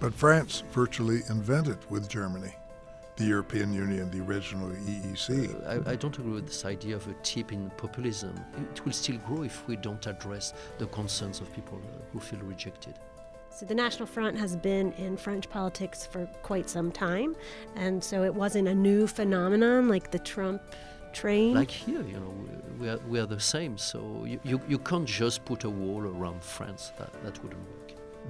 But 0.00 0.14
France 0.14 0.62
virtually 0.72 1.22
invented 1.28 1.78
with 1.90 2.08
Germany 2.08 2.54
the 3.18 3.24
European 3.24 3.72
Union, 3.72 4.08
the 4.12 4.20
original 4.20 4.68
EEC. 4.68 5.28
Uh, 5.66 5.82
I, 5.84 5.92
I, 5.92 5.96
don't 5.96 6.16
agree 6.16 6.34
with 6.34 6.46
this 6.46 6.64
idea 6.64 6.94
of 6.94 7.04
a 7.08 7.14
tip 7.24 7.52
in 7.52 7.68
populism. 7.70 8.32
It 8.72 8.84
will 8.84 8.92
still 8.92 9.18
grow 9.26 9.42
if 9.42 9.66
we 9.66 9.74
don't 9.74 10.06
address 10.06 10.54
the 10.78 10.86
concerns 10.86 11.40
of 11.40 11.52
people 11.52 11.78
uh, 11.78 11.98
who 12.12 12.20
feel 12.20 12.38
rejected. 12.40 12.94
So 13.50 13.66
the 13.66 13.74
National 13.74 14.06
Front 14.06 14.38
has 14.38 14.54
been 14.54 14.92
in 14.92 15.16
French 15.16 15.50
politics 15.50 16.06
for 16.06 16.26
quite 16.44 16.70
some 16.70 16.92
time, 16.92 17.34
and 17.74 18.02
so 18.02 18.22
it 18.22 18.32
wasn't 18.32 18.68
a 18.68 18.74
new 18.74 19.08
phenomenon 19.08 19.88
like 19.88 20.12
the 20.12 20.20
Trump 20.20 20.62
train. 21.12 21.54
Like 21.54 21.72
here, 21.72 22.02
you 22.02 22.20
know, 22.20 22.34
we 22.78 22.88
are, 22.88 22.98
we 23.08 23.18
are 23.18 23.26
the 23.26 23.40
same. 23.40 23.76
So 23.76 24.24
you, 24.24 24.38
you, 24.44 24.60
you 24.68 24.78
can't 24.78 25.08
just 25.08 25.44
put 25.44 25.64
a 25.64 25.70
wall 25.70 26.02
around 26.02 26.40
France. 26.44 26.92
That, 26.98 27.12
that 27.24 27.42
wouldn't 27.42 27.68
work. 27.68 27.77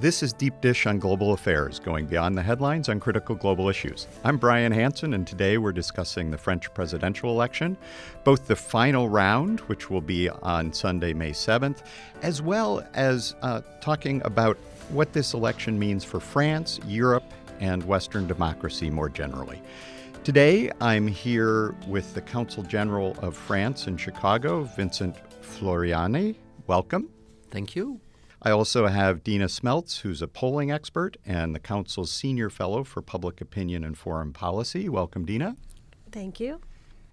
This 0.01 0.23
is 0.23 0.33
Deep 0.33 0.61
Dish 0.61 0.87
on 0.87 1.01
Global 1.01 1.33
Affairs, 1.33 1.81
going 1.81 2.07
beyond 2.07 2.39
the 2.39 2.43
headlines 2.43 2.89
on 2.89 3.01
critical 3.01 3.35
global 3.35 3.69
issues. 3.69 4.07
I'm 4.23 4.37
Brian 4.37 4.71
Hanson, 4.71 5.13
and 5.13 5.27
today 5.27 5.59
we're 5.59 5.73
discussing 5.73 6.31
the 6.31 6.39
French 6.39 6.73
presidential 6.73 7.31
election, 7.31 7.77
both 8.23 8.47
the 8.47 8.55
final 8.55 9.09
round, 9.09 9.59
which 9.63 9.91
will 9.91 10.01
be 10.01 10.31
on 10.31 10.73
Sunday, 10.73 11.13
May 11.13 11.33
7th, 11.33 11.83
as 12.23 12.41
well 12.41 12.87
as 12.95 13.35
uh, 13.43 13.63
talking 13.81 14.23
about 14.25 14.57
what 14.91 15.13
this 15.13 15.35
election 15.35 15.77
means 15.77 16.05
for 16.05 16.21
France, 16.21 16.79
Europe, 16.87 17.25
and 17.59 17.83
Western 17.83 18.29
democracy 18.29 18.91
more 18.91 19.09
generally. 19.09 19.61
Today, 20.23 20.71
I'm 20.81 21.09
here 21.09 21.75
with 21.89 22.15
the 22.15 22.21
Consul 22.21 22.63
General 22.63 23.17
of 23.19 23.37
France 23.37 23.89
in 23.89 23.97
Chicago, 23.97 24.63
Vincent 24.77 25.17
Floreani. 25.43 26.37
Welcome. 26.69 27.09
Thank 27.51 27.75
you. 27.75 28.01
I 28.41 28.51
also 28.51 28.87
have 28.87 29.25
Dina 29.25 29.47
Smeltz, 29.47 30.01
who's 30.01 30.23
a 30.23 30.29
polling 30.29 30.71
expert 30.71 31.17
and 31.27 31.55
the 31.55 31.59
Council's 31.59 32.13
Senior 32.13 32.51
Fellow 32.51 32.85
for 32.85 33.03
Public 33.03 33.41
Opinion 33.41 33.83
and 33.83 33.99
Foreign 33.99 34.33
Policy. 34.33 34.89
Welcome, 34.89 35.25
Dina. 35.25 35.57
Thank 36.13 36.39
you. 36.39 36.61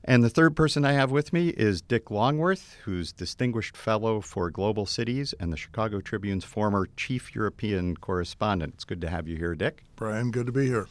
And 0.04 0.24
the 0.24 0.30
third 0.30 0.56
person 0.56 0.86
I 0.86 0.92
have 0.92 1.10
with 1.10 1.34
me 1.34 1.50
is 1.50 1.82
Dick 1.82 2.12
Longworth, 2.12 2.78
who's 2.84 3.12
Distinguished 3.12 3.76
Fellow 3.76 4.22
for 4.22 4.52
Global 4.52 4.86
Cities 4.86 5.34
and 5.40 5.52
the 5.52 5.58
Chicago 5.58 6.00
Tribune's 6.00 6.44
former 6.44 6.88
Chief 6.96 7.34
European 7.34 7.98
Correspondent. 7.98 8.76
It's 8.76 8.84
good 8.84 9.02
to 9.02 9.10
have 9.10 9.28
you 9.28 9.36
here, 9.36 9.56
Dick. 9.56 9.84
Brian, 9.96 10.30
good 10.30 10.46
to 10.46 10.52
be 10.52 10.68
here. 10.68 10.88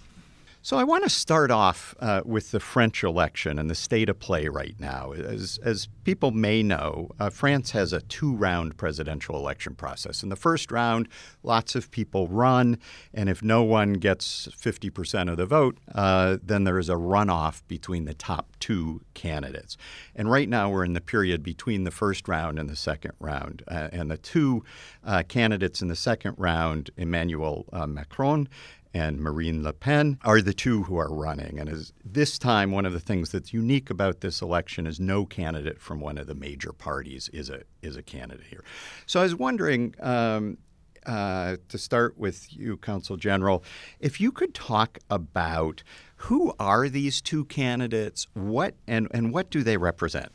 So 0.64 0.78
I 0.78 0.84
want 0.84 1.04
to 1.04 1.10
start 1.10 1.50
off 1.50 1.94
uh, 2.00 2.22
with 2.24 2.50
the 2.50 2.58
French 2.58 3.04
election 3.04 3.58
and 3.58 3.68
the 3.68 3.74
state 3.74 4.08
of 4.08 4.18
play 4.18 4.48
right 4.48 4.74
now. 4.80 5.12
As, 5.12 5.58
as 5.62 5.90
people 6.04 6.30
may 6.30 6.62
know, 6.62 7.10
uh, 7.20 7.28
France 7.28 7.72
has 7.72 7.92
a 7.92 8.00
two 8.00 8.34
round 8.34 8.78
presidential 8.78 9.36
election 9.36 9.74
process. 9.74 10.22
In 10.22 10.30
the 10.30 10.36
first 10.36 10.72
round, 10.72 11.10
lots 11.42 11.74
of 11.74 11.90
people 11.90 12.28
run, 12.28 12.78
and 13.12 13.28
if 13.28 13.42
no 13.42 13.62
one 13.62 13.92
gets 13.92 14.48
50% 14.58 15.30
of 15.30 15.36
the 15.36 15.44
vote, 15.44 15.76
uh, 15.94 16.38
then 16.42 16.64
there 16.64 16.78
is 16.78 16.88
a 16.88 16.94
runoff 16.94 17.60
between 17.68 18.06
the 18.06 18.14
top 18.14 18.56
two 18.58 19.02
candidates. 19.12 19.76
And 20.16 20.30
right 20.30 20.48
now, 20.48 20.70
we're 20.70 20.86
in 20.86 20.94
the 20.94 21.02
period 21.02 21.42
between 21.42 21.84
the 21.84 21.90
first 21.90 22.26
round 22.26 22.58
and 22.58 22.70
the 22.70 22.76
second 22.76 23.12
round. 23.20 23.62
Uh, 23.68 23.90
and 23.92 24.10
the 24.10 24.16
two 24.16 24.64
uh, 25.04 25.24
candidates 25.28 25.82
in 25.82 25.88
the 25.88 25.94
second 25.94 26.36
round, 26.38 26.88
Emmanuel 26.96 27.66
uh, 27.70 27.86
Macron 27.86 28.48
and 28.94 29.18
Marine 29.18 29.64
Le 29.64 29.72
Pen 29.72 30.18
are 30.22 30.40
the 30.40 30.54
two 30.54 30.84
who 30.84 30.96
are 30.96 31.12
running. 31.12 31.58
And 31.58 31.68
as 31.68 31.92
this 32.04 32.38
time, 32.38 32.70
one 32.70 32.86
of 32.86 32.92
the 32.92 33.00
things 33.00 33.32
that's 33.32 33.52
unique 33.52 33.90
about 33.90 34.20
this 34.20 34.40
election 34.40 34.86
is 34.86 35.00
no 35.00 35.26
candidate 35.26 35.80
from 35.80 36.00
one 36.00 36.16
of 36.16 36.28
the 36.28 36.34
major 36.34 36.72
parties 36.72 37.28
is 37.32 37.50
a 37.50 37.62
is 37.82 37.96
a 37.96 38.02
candidate 38.02 38.46
here. 38.46 38.64
So 39.06 39.20
I 39.20 39.24
was 39.24 39.34
wondering. 39.34 39.94
Um, 40.00 40.58
uh, 41.06 41.58
to 41.68 41.76
start 41.76 42.16
with 42.16 42.50
you, 42.50 42.78
Consul 42.78 43.18
General, 43.18 43.62
if 44.00 44.22
you 44.22 44.32
could 44.32 44.54
talk 44.54 44.98
about 45.10 45.82
who 46.16 46.54
are 46.58 46.88
these 46.88 47.20
two 47.20 47.44
candidates, 47.44 48.26
what 48.32 48.74
and, 48.86 49.08
and 49.10 49.30
what 49.30 49.50
do 49.50 49.62
they 49.62 49.76
represent? 49.76 50.32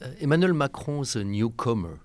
Uh, 0.00 0.08
Emmanuel 0.18 0.54
Macron 0.54 1.00
is 1.00 1.16
a 1.16 1.22
newcomer. 1.22 2.00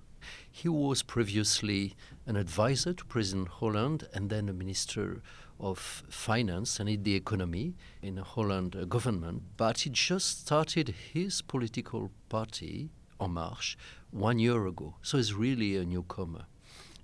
He 0.51 0.67
was 0.67 1.03
previously 1.03 1.95
an 2.25 2.35
advisor 2.35 2.93
to 2.93 3.05
President 3.05 3.47
Hollande 3.47 4.07
and 4.13 4.29
then 4.29 4.49
a 4.49 4.53
minister 4.53 5.21
of 5.61 6.03
finance 6.09 6.79
and 6.79 6.89
in 6.89 7.03
the 7.03 7.15
economy 7.15 7.75
in 8.01 8.17
Hollande 8.17 8.89
government, 8.89 9.43
but 9.55 9.81
he 9.81 9.89
just 9.91 10.41
started 10.41 10.93
his 11.13 11.41
political 11.41 12.09
party, 12.27 12.89
En 13.21 13.31
Marche, 13.31 13.77
one 14.09 14.39
year 14.39 14.65
ago. 14.65 14.95
So 15.03 15.17
he's 15.17 15.33
really 15.33 15.77
a 15.77 15.85
newcomer. 15.85 16.45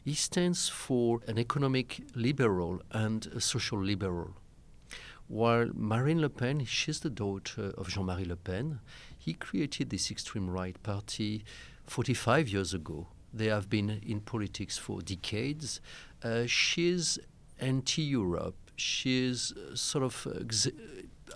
He 0.03 0.16
stands 0.16 0.69
for 0.69 1.19
an 1.28 1.38
economic 1.38 2.01
liberal 2.16 2.81
and 2.91 3.28
a 3.28 3.40
social 3.40 3.79
liberal. 3.79 4.35
While 5.28 5.72
Marine 5.74 6.22
Le 6.22 6.29
Pen, 6.29 6.66
she's 6.66 7.01
the 7.01 7.09
daughter 7.09 7.74
of 7.78 7.89
Jean 7.89 8.06
Marie 8.06 8.25
Le 8.25 8.38
Pen, 8.38 8.79
he 9.18 9.34
created 9.34 9.89
this 9.89 10.09
extreme 10.09 10.50
right 10.50 10.81
party 10.81 11.44
45 11.85 12.47
years 12.50 12.74
ago. 12.74 13.07
They 13.34 13.47
have 13.47 13.69
been 13.69 14.01
in 14.06 14.22
politics 14.22 14.78
for 14.78 15.01
decades. 15.01 15.81
Uh, 16.24 16.45
she's 16.47 17.19
anti-Europe. 17.59 18.56
She 18.75 19.25
is 19.25 19.53
uh, 19.53 19.75
sort 19.75 20.03
of 20.03 20.28
uh, 20.28 20.72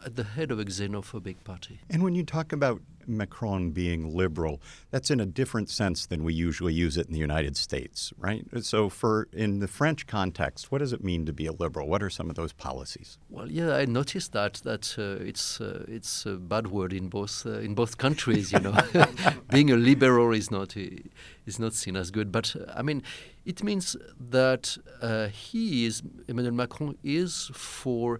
at 0.05 0.15
the 0.15 0.23
head 0.23 0.51
of 0.51 0.59
a 0.59 0.65
xenophobic 0.65 1.43
party. 1.43 1.79
And 1.89 2.03
when 2.03 2.15
you 2.15 2.23
talk 2.23 2.53
about 2.53 2.81
Macron 3.17 3.71
being 3.71 4.15
liberal, 4.15 4.61
that's 4.89 5.11
in 5.11 5.19
a 5.19 5.25
different 5.25 5.69
sense 5.69 6.05
than 6.05 6.23
we 6.23 6.33
usually 6.33 6.73
use 6.73 6.97
it 6.97 7.07
in 7.07 7.13
the 7.13 7.19
United 7.19 7.57
States, 7.57 8.13
right? 8.17 8.45
So, 8.61 8.89
for 8.89 9.27
in 9.33 9.59
the 9.59 9.67
French 9.67 10.07
context, 10.07 10.71
what 10.71 10.79
does 10.79 10.93
it 10.93 11.03
mean 11.03 11.25
to 11.25 11.33
be 11.33 11.45
a 11.45 11.51
liberal? 11.51 11.87
What 11.87 12.01
are 12.03 12.09
some 12.09 12.29
of 12.29 12.35
those 12.35 12.53
policies? 12.53 13.17
Well, 13.29 13.49
yeah, 13.49 13.75
I 13.75 13.85
noticed 13.85 14.31
that 14.33 14.55
that 14.63 14.95
uh, 14.97 15.23
it's 15.23 15.61
uh, 15.61 15.85
it's 15.87 16.25
a 16.25 16.35
bad 16.35 16.67
word 16.67 16.93
in 16.93 17.09
both 17.09 17.45
uh, 17.45 17.59
in 17.59 17.75
both 17.75 17.97
countries. 17.97 18.51
You 18.51 18.59
know, 18.59 18.77
being 19.49 19.71
a 19.71 19.75
liberal 19.75 20.33
is 20.33 20.51
not 20.51 20.75
is 20.75 21.59
not 21.59 21.73
seen 21.73 21.95
as 21.95 22.11
good. 22.11 22.31
But 22.31 22.55
uh, 22.55 22.71
I 22.75 22.81
mean, 22.81 23.03
it 23.45 23.63
means 23.63 23.95
that 24.19 24.77
uh, 25.01 25.27
he 25.27 25.85
is 25.85 26.01
Emmanuel 26.27 26.53
Macron 26.53 26.97
is 27.03 27.51
for 27.53 28.19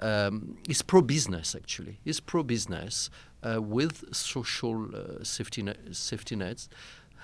um, 0.00 0.56
is 0.68 0.82
pro 0.82 1.00
business 1.00 1.54
actually. 1.54 1.98
He's 2.04 2.20
pro 2.20 2.42
business 2.42 3.10
uh, 3.10 3.33
with 3.60 4.04
social 4.14 4.88
uh, 4.94 5.22
safety, 5.22 5.62
net, 5.62 5.78
safety 5.92 6.36
nets. 6.36 6.68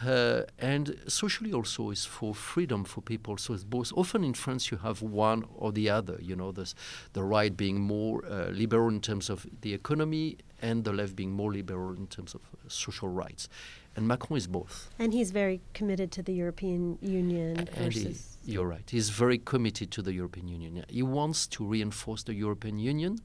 Uh, 0.06 0.44
and 0.58 0.96
socially 1.06 1.52
also 1.52 1.90
is 1.90 2.06
for 2.06 2.34
freedom 2.34 2.84
for 2.84 3.02
people. 3.02 3.36
So 3.36 3.52
it's 3.52 3.64
both. 3.64 3.92
Often 3.94 4.24
in 4.24 4.32
France, 4.32 4.70
you 4.70 4.78
have 4.78 5.02
one 5.02 5.44
or 5.54 5.72
the 5.72 5.90
other. 5.90 6.16
You 6.20 6.36
know, 6.36 6.52
the 6.52 6.72
the 7.12 7.22
right 7.22 7.54
being 7.54 7.80
more 7.80 8.24
uh, 8.24 8.48
liberal 8.50 8.88
in 8.88 9.00
terms 9.00 9.28
of 9.28 9.46
the 9.60 9.74
economy, 9.74 10.38
and 10.62 10.84
the 10.84 10.92
left 10.92 11.16
being 11.16 11.32
more 11.32 11.52
liberal 11.52 11.94
in 11.96 12.06
terms 12.06 12.34
of 12.34 12.40
uh, 12.40 12.68
social 12.68 13.08
rights. 13.08 13.48
And 13.96 14.06
Macron 14.06 14.38
is 14.38 14.46
both. 14.46 14.88
And 14.98 15.12
he's 15.12 15.32
very 15.32 15.60
committed 15.74 16.12
to 16.12 16.22
the 16.22 16.32
European 16.32 16.96
Union. 17.02 17.68
And 17.76 17.92
he, 17.92 18.16
you're 18.44 18.66
right. 18.66 18.88
He's 18.88 19.10
very 19.10 19.38
committed 19.38 19.90
to 19.90 20.02
the 20.02 20.12
European 20.12 20.48
Union. 20.48 20.84
He 20.88 21.02
wants 21.02 21.46
to 21.48 21.64
reinforce 21.64 22.22
the 22.22 22.34
European 22.34 22.78
Union, 22.78 23.18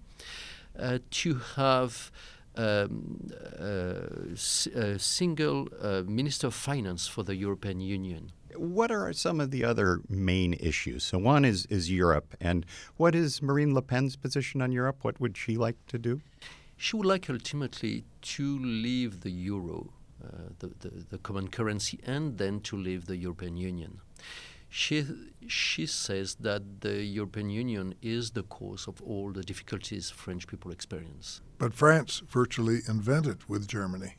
uh, 0.77 0.99
to 1.11 1.35
have 1.55 2.11
um, 2.57 3.31
uh, 3.59 4.79
a 4.79 4.99
single 4.99 5.67
uh, 5.81 6.03
Minister 6.05 6.47
of 6.47 6.53
Finance 6.53 7.07
for 7.07 7.23
the 7.23 7.35
European 7.35 7.81
Union. 7.81 8.31
What 8.55 8.91
are 8.91 9.11
some 9.13 9.41
of 9.41 9.51
the 9.51 9.65
other 9.65 9.99
main 10.07 10.53
issues? 10.53 11.03
So 11.03 11.17
one 11.17 11.43
is 11.43 11.65
is 11.65 11.91
Europe, 11.91 12.35
and 12.39 12.65
what 12.95 13.13
is 13.13 13.41
Marine 13.41 13.73
Le 13.73 13.81
Pen's 13.81 14.15
position 14.15 14.61
on 14.61 14.71
Europe? 14.71 14.99
What 15.01 15.19
would 15.19 15.35
she 15.37 15.57
like 15.57 15.77
to 15.87 15.97
do? 15.97 16.21
She 16.77 16.95
would 16.95 17.05
like 17.05 17.29
ultimately 17.29 18.03
to 18.21 18.59
leave 18.59 19.21
the 19.21 19.31
euro, 19.31 19.93
uh, 20.23 20.49
the, 20.59 20.67
the, 20.79 20.89
the 21.09 21.17
common 21.17 21.47
currency, 21.47 21.99
and 22.05 22.37
then 22.37 22.59
to 22.61 22.75
leave 22.75 23.05
the 23.05 23.15
European 23.15 23.55
Union. 23.55 23.99
She, 24.69 25.05
she 25.47 25.85
says 25.85 26.35
that 26.41 26.81
the 26.81 27.03
European 27.03 27.49
Union 27.49 27.95
is 28.01 28.31
the 28.31 28.43
cause 28.43 28.87
of 28.87 29.01
all 29.01 29.31
the 29.31 29.43
difficulties 29.43 30.09
French 30.09 30.47
people 30.47 30.71
experience. 30.71 31.41
But 31.57 31.73
France 31.73 32.21
virtually 32.27 32.79
invented 32.87 33.47
with 33.47 33.67
Germany 33.67 34.15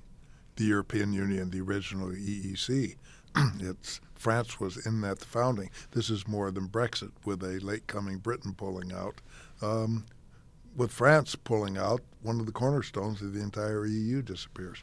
the 0.56 0.64
European 0.64 1.12
Union, 1.12 1.50
the 1.50 1.60
original 1.60 2.08
EEC. 2.08 2.96
it's 3.60 4.00
France 4.14 4.58
was 4.58 4.84
in 4.86 5.02
that 5.02 5.20
founding. 5.20 5.70
This 5.92 6.10
is 6.10 6.26
more 6.26 6.50
than 6.50 6.68
Brexit, 6.68 7.12
with 7.24 7.42
a 7.42 7.60
late 7.60 7.86
coming 7.86 8.18
Britain 8.18 8.54
pulling 8.54 8.92
out. 8.92 9.20
Um, 9.62 10.06
with 10.74 10.90
France 10.90 11.36
pulling 11.36 11.76
out, 11.76 12.00
one 12.22 12.40
of 12.40 12.46
the 12.46 12.52
cornerstones 12.52 13.22
of 13.22 13.34
the 13.34 13.42
entire 13.42 13.86
EU 13.86 14.22
disappears. 14.22 14.82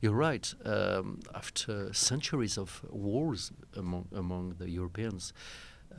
You're 0.00 0.12
right. 0.14 0.52
Um, 0.64 1.20
after 1.34 1.92
centuries 1.92 2.58
of 2.58 2.82
wars 2.90 3.52
among 3.76 4.06
among 4.12 4.54
the 4.58 4.68
Europeans, 4.70 5.32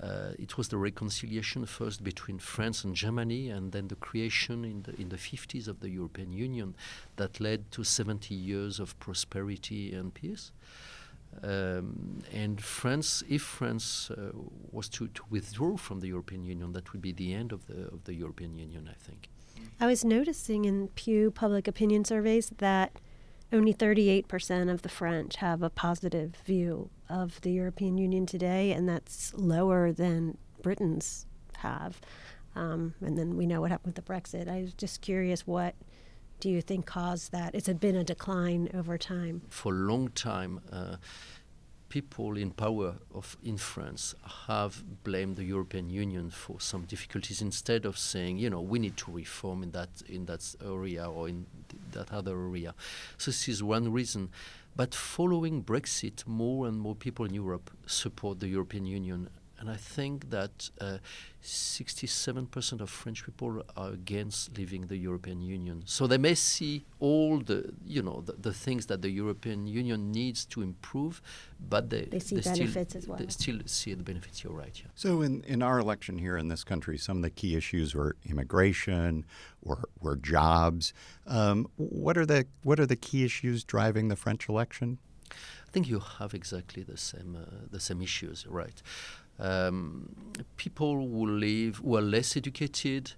uh, 0.01 0.31
it 0.39 0.57
was 0.57 0.69
the 0.69 0.77
reconciliation 0.77 1.65
first 1.65 2.03
between 2.03 2.39
France 2.39 2.83
and 2.83 2.95
Germany, 2.95 3.49
and 3.49 3.71
then 3.71 3.87
the 3.87 3.95
creation 3.95 4.63
in 4.65 4.83
the 4.83 4.99
in 5.01 5.09
the 5.09 5.17
50s 5.17 5.67
of 5.67 5.79
the 5.79 5.89
European 5.89 6.31
Union 6.33 6.75
that 7.17 7.39
led 7.39 7.71
to 7.71 7.83
70 7.83 8.33
years 8.33 8.79
of 8.79 8.97
prosperity 8.99 9.93
and 9.93 10.13
peace. 10.13 10.51
Um, 11.43 12.23
and 12.33 12.61
France, 12.61 13.23
if 13.29 13.41
France 13.41 14.11
uh, 14.11 14.31
was 14.71 14.89
to, 14.89 15.07
to 15.07 15.23
withdraw 15.29 15.77
from 15.77 16.01
the 16.01 16.07
European 16.07 16.43
Union, 16.43 16.73
that 16.73 16.91
would 16.91 17.01
be 17.01 17.13
the 17.13 17.33
end 17.33 17.51
of 17.51 17.67
the 17.67 17.87
of 17.87 18.03
the 18.03 18.13
European 18.13 18.57
Union, 18.57 18.89
I 18.89 18.95
think. 18.95 19.29
I 19.79 19.87
was 19.87 20.03
noticing 20.03 20.65
in 20.65 20.89
Pew 20.89 21.31
public 21.31 21.67
opinion 21.67 22.05
surveys 22.05 22.49
that 22.57 22.99
only 23.53 23.73
38% 23.73 24.71
of 24.71 24.81
the 24.81 24.89
French 24.89 25.37
have 25.37 25.61
a 25.61 25.69
positive 25.69 26.35
view 26.45 26.89
of 27.09 27.41
the 27.41 27.51
European 27.51 27.97
Union 27.97 28.25
today, 28.25 28.71
and 28.71 28.87
that's 28.87 29.33
lower 29.33 29.91
than 29.91 30.37
Britain's 30.61 31.25
have. 31.57 31.99
Um, 32.55 32.93
and 33.01 33.17
then 33.17 33.37
we 33.37 33.45
know 33.45 33.61
what 33.61 33.71
happened 33.71 33.95
with 33.95 34.05
the 34.05 34.13
Brexit. 34.13 34.49
I 34.49 34.61
was 34.61 34.73
just 34.73 35.01
curious 35.01 35.47
what 35.47 35.75
do 36.39 36.49
you 36.49 36.61
think 36.61 36.85
caused 36.85 37.31
that? 37.31 37.53
It's 37.53 37.69
been 37.69 37.95
a 37.95 38.03
decline 38.03 38.69
over 38.73 38.97
time. 38.97 39.43
For 39.49 39.73
a 39.73 39.77
long 39.77 40.09
time, 40.09 40.59
uh, 40.71 40.95
people 41.91 42.37
in 42.37 42.51
power 42.51 42.95
of 43.13 43.37
in 43.43 43.57
France 43.57 44.15
have 44.47 44.81
blamed 45.03 45.35
the 45.35 45.43
European 45.43 45.89
Union 45.89 46.29
for 46.29 46.61
some 46.61 46.83
difficulties 46.85 47.41
instead 47.41 47.85
of 47.85 47.97
saying, 47.97 48.37
you 48.37 48.49
know, 48.49 48.61
we 48.61 48.79
need 48.79 48.95
to 48.95 49.11
reform 49.11 49.61
in 49.61 49.71
that 49.71 49.89
in 50.07 50.25
that 50.25 50.55
area 50.65 51.05
or 51.07 51.27
in 51.27 51.45
th- 51.69 51.83
that 51.91 52.13
other 52.13 52.31
area. 52.31 52.73
So 53.17 53.29
this 53.29 53.49
is 53.49 53.61
one 53.61 53.91
reason. 53.91 54.29
But 54.73 54.95
following 54.95 55.63
Brexit, 55.63 56.25
more 56.25 56.65
and 56.65 56.79
more 56.79 56.95
people 56.95 57.25
in 57.25 57.33
Europe 57.33 57.69
support 57.85 58.39
the 58.39 58.47
European 58.47 58.85
Union 58.85 59.29
and 59.61 59.69
I 59.69 59.75
think 59.75 60.31
that 60.31 60.71
uh, 60.81 60.97
67% 61.43 62.81
of 62.81 62.89
French 62.89 63.23
people 63.23 63.61
are 63.77 63.91
against 63.91 64.57
leaving 64.57 64.87
the 64.87 64.97
European 64.97 65.39
Union. 65.43 65.83
So 65.85 66.07
they 66.07 66.17
may 66.17 66.33
see 66.33 66.85
all 66.99 67.37
the, 67.37 67.71
you 67.85 68.01
know, 68.01 68.23
the, 68.25 68.33
the 68.33 68.53
things 68.53 68.87
that 68.87 69.03
the 69.03 69.11
European 69.11 69.67
Union 69.67 70.11
needs 70.11 70.45
to 70.45 70.63
improve, 70.63 71.21
but 71.69 71.91
they, 71.91 72.05
They 72.05 72.17
see 72.17 72.41
still, 72.41 72.53
benefits 72.55 72.95
as 72.95 73.07
well. 73.07 73.19
They 73.19 73.27
still 73.27 73.59
see 73.67 73.93
the 73.93 74.03
benefits. 74.03 74.43
You're 74.43 74.53
right. 74.53 74.75
Yeah. 74.75 74.89
So, 74.95 75.21
in, 75.21 75.43
in 75.43 75.61
our 75.61 75.77
election 75.77 76.17
here 76.17 76.37
in 76.37 76.47
this 76.47 76.63
country, 76.63 76.97
some 76.97 77.17
of 77.17 77.23
the 77.23 77.29
key 77.29 77.55
issues 77.55 77.93
were 77.93 78.15
immigration, 78.27 79.25
were, 79.63 79.87
were 79.99 80.15
jobs. 80.15 80.91
Um, 81.27 81.67
what 81.77 82.17
are 82.17 82.25
the 82.25 82.47
what 82.63 82.79
are 82.79 82.87
the 82.87 82.95
key 82.95 83.23
issues 83.23 83.63
driving 83.63 84.07
the 84.07 84.15
French 84.15 84.49
election? 84.49 84.97
I 85.71 85.71
think 85.71 85.87
you 85.87 85.99
have 85.99 86.33
exactly 86.33 86.83
the 86.83 86.97
same 86.97 87.37
uh, 87.39 87.67
the 87.71 87.79
same 87.79 88.01
issues, 88.01 88.45
right? 88.47 88.81
Um, 89.41 90.15
people 90.57 90.93
who 90.95 91.25
live 91.25 91.77
who 91.77 91.97
are 91.97 92.01
less 92.01 92.37
educated, 92.37 93.13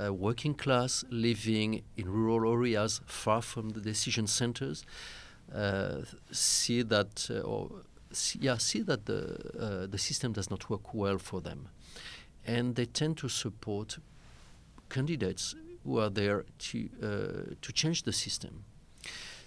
uh, 0.00 0.14
working 0.14 0.54
class, 0.54 1.04
living 1.10 1.82
in 1.96 2.08
rural 2.08 2.52
areas 2.52 3.00
far 3.06 3.42
from 3.42 3.70
the 3.70 3.80
decision 3.80 4.26
centers, 4.26 4.84
uh, 5.52 6.02
see 6.30 6.82
that 6.82 7.28
uh, 7.30 7.40
or 7.40 7.70
see, 8.12 8.38
yeah 8.40 8.56
see 8.56 8.82
that 8.82 9.06
the 9.06 9.20
uh, 9.58 9.86
the 9.86 9.98
system 9.98 10.32
does 10.32 10.48
not 10.48 10.70
work 10.70 10.94
well 10.94 11.18
for 11.18 11.40
them, 11.40 11.68
and 12.46 12.76
they 12.76 12.86
tend 12.86 13.16
to 13.16 13.28
support 13.28 13.98
candidates 14.88 15.56
who 15.84 15.98
are 15.98 16.10
there 16.10 16.44
to 16.58 16.88
uh, 17.02 17.54
to 17.60 17.72
change 17.72 18.04
the 18.04 18.12
system. 18.12 18.64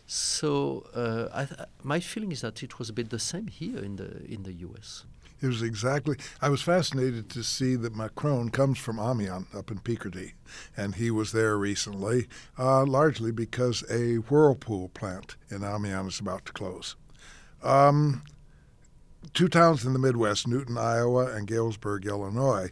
So 0.05 0.85
uh, 0.93 1.45
th- 1.45 1.67
my 1.83 1.99
feeling 1.99 2.31
is 2.31 2.41
that 2.41 2.63
it 2.63 2.79
was 2.79 2.89
a 2.89 2.93
bit 2.93 3.09
the 3.09 3.19
same 3.19 3.47
here 3.47 3.79
in 3.79 3.95
the 3.95 4.25
in 4.25 4.43
the 4.43 4.53
U.S. 4.67 5.05
It 5.41 5.47
was 5.47 5.61
exactly. 5.61 6.17
I 6.41 6.49
was 6.49 6.61
fascinated 6.61 7.29
to 7.29 7.43
see 7.43 7.75
that 7.75 7.95
Macron 7.95 8.49
comes 8.49 8.79
from 8.79 8.99
Amiens 8.99 9.47
up 9.55 9.69
in 9.69 9.79
Picardy, 9.79 10.33
and 10.75 10.95
he 10.95 11.11
was 11.11 11.31
there 11.31 11.57
recently, 11.57 12.27
uh, 12.57 12.85
largely 12.85 13.31
because 13.31 13.83
a 13.89 14.15
Whirlpool 14.15 14.89
plant 14.89 15.35
in 15.49 15.63
Amiens 15.63 16.15
is 16.15 16.19
about 16.19 16.45
to 16.45 16.53
close. 16.53 16.95
Um, 17.61 18.23
two 19.33 19.47
towns 19.47 19.85
in 19.85 19.93
the 19.93 19.99
Midwest, 19.99 20.47
Newton, 20.47 20.77
Iowa, 20.77 21.27
and 21.27 21.47
Galesburg, 21.47 22.05
Illinois, 22.05 22.71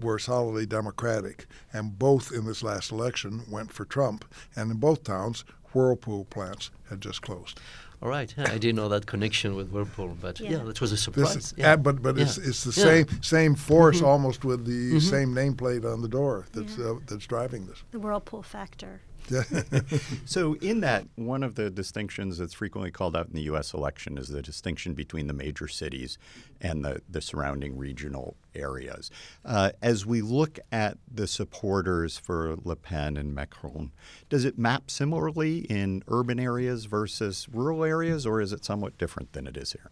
were 0.00 0.18
solidly 0.18 0.66
Democratic, 0.66 1.46
and 1.72 1.98
both 1.98 2.32
in 2.32 2.46
this 2.46 2.62
last 2.62 2.92
election 2.92 3.42
went 3.50 3.72
for 3.72 3.84
Trump. 3.84 4.24
And 4.54 4.70
in 4.70 4.78
both 4.78 5.04
towns, 5.04 5.44
Whirlpool 5.72 6.24
plants 6.26 6.70
had 6.88 7.00
just 7.00 7.22
closed. 7.22 7.60
All 8.02 8.08
right, 8.10 8.32
yeah, 8.36 8.44
I 8.52 8.58
didn't 8.58 8.76
know 8.76 8.88
that 8.90 9.06
connection 9.06 9.54
with 9.56 9.70
Whirlpool, 9.70 10.16
but 10.20 10.38
yeah, 10.38 10.50
Yeah. 10.50 10.64
that 10.64 10.80
was 10.80 10.92
a 10.92 10.96
surprise. 10.96 11.36
is, 11.36 11.54
yeah. 11.56 11.72
uh, 11.72 11.76
but 11.76 12.02
but 12.02 12.18
it's 12.18 12.36
Yeah. 12.38 12.48
it's 12.48 12.62
the 12.64 12.74
Yeah. 12.80 12.84
same 12.86 13.22
same 13.22 13.54
force 13.54 14.02
almost 14.02 14.44
with 14.44 14.64
the 14.66 14.92
Mhm. 14.96 15.00
same 15.10 15.34
nameplate 15.34 15.84
on 15.90 16.02
the 16.02 16.08
door 16.08 16.44
that's 16.52 16.76
Yeah. 16.78 16.90
uh, 16.90 16.98
that's 17.06 17.26
driving 17.26 17.66
this. 17.66 17.78
The 17.92 17.98
whirlpool 17.98 18.42
factor. 18.42 19.00
So, 20.24 20.54
in 20.54 20.80
that, 20.80 21.06
one 21.16 21.42
of 21.42 21.54
the 21.54 21.70
distinctions 21.70 22.38
that's 22.38 22.54
frequently 22.54 22.90
called 22.90 23.16
out 23.16 23.28
in 23.28 23.34
the 23.34 23.42
U.S. 23.42 23.72
election 23.74 24.18
is 24.18 24.28
the 24.28 24.42
distinction 24.42 24.94
between 24.94 25.26
the 25.26 25.32
major 25.32 25.68
cities 25.68 26.18
and 26.60 26.84
the, 26.84 27.00
the 27.08 27.20
surrounding 27.20 27.76
regional 27.76 28.36
areas. 28.54 29.10
Uh, 29.44 29.70
as 29.82 30.04
we 30.04 30.22
look 30.22 30.58
at 30.72 30.98
the 31.12 31.26
supporters 31.26 32.18
for 32.18 32.56
Le 32.64 32.76
Pen 32.76 33.16
and 33.16 33.34
Macron, 33.34 33.92
does 34.28 34.44
it 34.44 34.58
map 34.58 34.90
similarly 34.90 35.58
in 35.60 36.02
urban 36.08 36.40
areas 36.40 36.86
versus 36.86 37.48
rural 37.52 37.84
areas, 37.84 38.26
or 38.26 38.40
is 38.40 38.52
it 38.52 38.64
somewhat 38.64 38.98
different 38.98 39.32
than 39.32 39.46
it 39.46 39.56
is 39.56 39.72
here? 39.72 39.90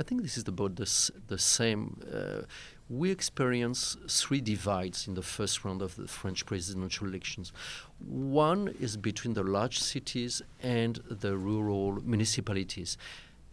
I 0.00 0.02
think 0.02 0.22
this 0.22 0.38
is 0.38 0.48
about 0.48 0.76
the, 0.76 1.10
the 1.28 1.38
same. 1.38 2.00
Uh, 2.12 2.42
we 2.90 3.12
experience 3.12 3.96
three 4.08 4.40
divides 4.40 5.06
in 5.06 5.14
the 5.14 5.22
first 5.22 5.64
round 5.64 5.80
of 5.80 5.94
the 5.94 6.08
French 6.08 6.44
presidential 6.44 7.06
elections. 7.06 7.52
One 8.00 8.74
is 8.80 8.96
between 8.96 9.34
the 9.34 9.44
large 9.44 9.78
cities 9.78 10.42
and 10.60 10.96
the 11.08 11.36
rural 11.36 12.00
municipalities. 12.04 12.98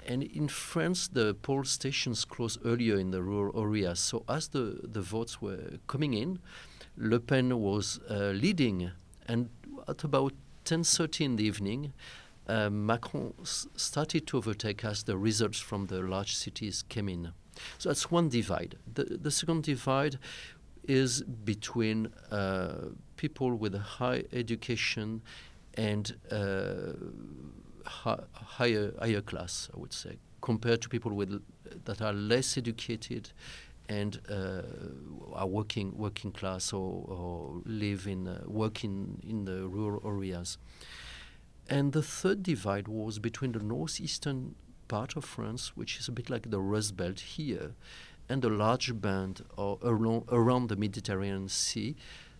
And 0.08 0.24
in 0.24 0.48
France, 0.48 1.08
the 1.08 1.36
poll 1.36 1.66
stations 1.66 2.26
closed 2.26 2.60
earlier 2.66 2.98
in 2.98 3.12
the 3.12 3.22
rural 3.22 3.62
areas. 3.62 4.00
So 4.00 4.24
as 4.28 4.48
the, 4.48 4.80
the 4.82 5.02
votes 5.02 5.40
were 5.40 5.78
coming 5.86 6.16
in, 6.16 6.40
Le 6.98 7.20
Pen 7.20 7.60
was 7.60 8.00
uh, 8.10 8.32
leading. 8.32 8.90
And 9.28 9.50
at 9.88 10.04
about 10.04 10.34
10.30 10.66 11.26
in 11.26 11.36
the 11.36 11.44
evening, 11.44 11.94
uh, 12.48 12.72
Macron 12.72 13.34
s- 13.42 13.68
started 13.76 14.26
to 14.28 14.38
overtake 14.38 14.84
as 14.84 15.04
the 15.04 15.16
results 15.16 15.60
from 15.60 15.88
the 15.88 16.02
large 16.02 16.36
cities 16.36 16.84
came 16.90 17.08
in. 17.08 17.34
So 17.78 17.90
that's 17.90 18.12
one 18.12 18.30
divide. 18.30 18.78
The, 18.94 19.04
the 19.04 19.32
second 19.32 19.64
divide 19.64 20.18
is 20.88 21.22
between 21.24 22.08
uh, 22.32 22.90
people 23.18 23.56
with 23.56 23.76
a 23.76 23.80
high 23.80 24.24
education 24.32 25.22
and 25.74 26.16
uh, 26.32 26.94
hi- 27.86 28.24
higher 28.34 28.94
higher 29.00 29.22
class, 29.22 29.70
I 29.74 29.80
would 29.80 29.94
say, 29.94 30.18
compared 30.42 30.82
to 30.84 30.90
people 30.90 31.14
with 31.14 31.42
that 31.86 32.02
are 32.02 32.14
less 32.14 32.58
educated 32.58 33.32
and 33.90 34.20
uh, 34.30 34.62
are 35.34 35.48
working 35.48 35.98
working 35.98 36.32
class 36.32 36.74
or, 36.74 37.06
or 37.08 37.62
live 37.66 38.08
in 38.08 38.28
uh, 38.28 38.42
work 38.46 38.84
in, 38.84 39.22
in 39.28 39.46
the 39.46 39.68
rural 39.68 40.02
areas. 40.06 40.58
And 41.70 41.92
the 41.92 42.02
third 42.02 42.44
divide 42.44 42.88
was 42.88 43.20
between 43.20 43.52
the 43.52 43.60
northeastern 43.60 44.56
part 44.88 45.16
of 45.16 45.26
France, 45.26 45.76
which 45.76 46.00
is 46.00 46.08
a 46.08 46.12
bit 46.12 46.30
like 46.30 46.50
the 46.50 46.60
Rust 46.60 46.98
Belt 46.98 47.20
here, 47.20 47.74
and 48.30 48.44
a 48.44 48.50
large 48.50 49.00
band 49.00 49.44
or 49.56 49.80
around, 49.84 50.26
around 50.30 50.70
the 50.70 50.76
Mediterranean 50.76 51.50
Sea 51.50 51.96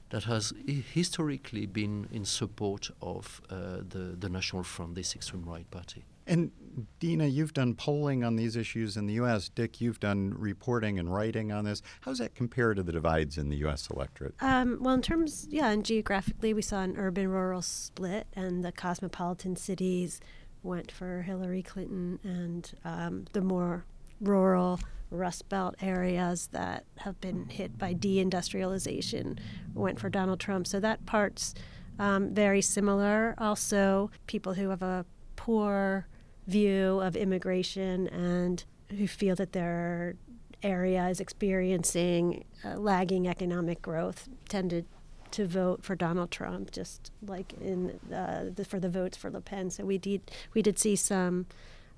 that 0.10 0.24
has 0.24 0.54
hi- 0.68 0.84
historically 0.94 1.66
been 1.66 2.08
in 2.12 2.26
support 2.26 2.90
of 3.02 3.42
uh, 3.50 3.78
the, 3.88 4.16
the 4.18 4.30
National 4.30 4.64
Front, 4.64 4.96
this 4.96 5.16
extreme 5.16 5.44
right 5.44 5.70
party. 5.70 6.06
And 6.26 6.52
Dina, 7.00 7.26
you've 7.26 7.54
done 7.54 7.74
polling 7.74 8.24
on 8.24 8.36
these 8.36 8.58
issues 8.58 8.98
in 8.98 9.08
the 9.08 9.14
U.S. 9.14 9.48
Dick, 9.48 9.80
you've 9.80 10.00
done 10.02 10.34
reporting 10.38 11.00
and 11.00 11.14
writing 11.14 11.54
on 11.54 11.64
this. 11.64 11.82
How 12.02 12.12
does 12.12 12.18
that 12.20 12.36
compare 12.36 12.74
to 12.74 12.84
the 12.84 12.92
divides 12.92 13.38
in 13.38 13.48
the 13.48 13.56
U.S. 13.58 13.90
electorate? 13.90 14.36
Um, 14.42 14.78
well, 14.82 14.94
in 14.94 15.02
terms, 15.02 15.48
yeah, 15.50 15.70
and 15.70 15.86
geographically, 15.86 16.54
we 16.54 16.62
saw 16.62 16.82
an 16.82 16.98
urban-rural 16.98 17.62
split, 17.62 18.28
and 18.34 18.64
the 18.64 18.74
cosmopolitan 18.74 19.56
cities 19.56 20.20
went 20.68 20.92
for 20.92 21.24
Hillary 21.24 21.64
Clinton, 21.64 22.20
and 22.24 22.72
um, 22.86 23.26
the 23.34 23.42
more 23.42 23.86
rural 24.22 24.80
Rust 25.10 25.48
Belt 25.50 25.76
areas 25.82 26.50
that 26.52 26.84
have 26.98 27.20
been 27.22 27.48
hit 27.50 27.78
by 27.78 27.94
deindustrialization 27.94 29.40
went 29.74 30.00
for 30.00 30.10
Donald 30.10 30.40
Trump. 30.40 30.68
So 30.68 30.80
that 30.82 31.06
part's 31.06 31.56
um, 31.98 32.34
very 32.34 32.62
similar. 32.62 33.34
Also, 33.38 34.12
people 34.28 34.54
who 34.54 34.70
have 34.70 34.82
a 34.82 35.06
poor 35.36 36.08
view 36.48 37.00
of 37.00 37.16
immigration 37.16 38.08
and 38.08 38.64
who 38.90 39.08
feel 39.08 39.36
that 39.36 39.54
their 39.54 40.16
area 40.64 41.08
is 41.08 41.20
experiencing 41.20 42.44
uh, 42.66 42.76
lagging 42.76 43.28
economic 43.28 43.82
growth 43.82 44.28
tended 44.50 44.86
to 45.32 45.48
vote 45.48 45.84
for 45.84 45.96
Donald 45.96 46.32
Trump, 46.32 46.72
just 46.72 47.12
like 47.26 47.54
in 47.54 48.00
uh, 48.14 48.46
the, 48.54 48.66
for 48.66 48.80
the 48.80 48.90
votes 48.90 49.18
for 49.18 49.30
Le 49.30 49.42
Pen. 49.42 49.70
So 49.70 49.86
we 49.86 49.98
did 49.98 50.32
we 50.54 50.62
did 50.62 50.80
see 50.80 50.96
some 50.96 51.46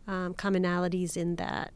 um, 0.07 0.33
commonalities 0.33 1.15
in 1.15 1.35
that. 1.35 1.71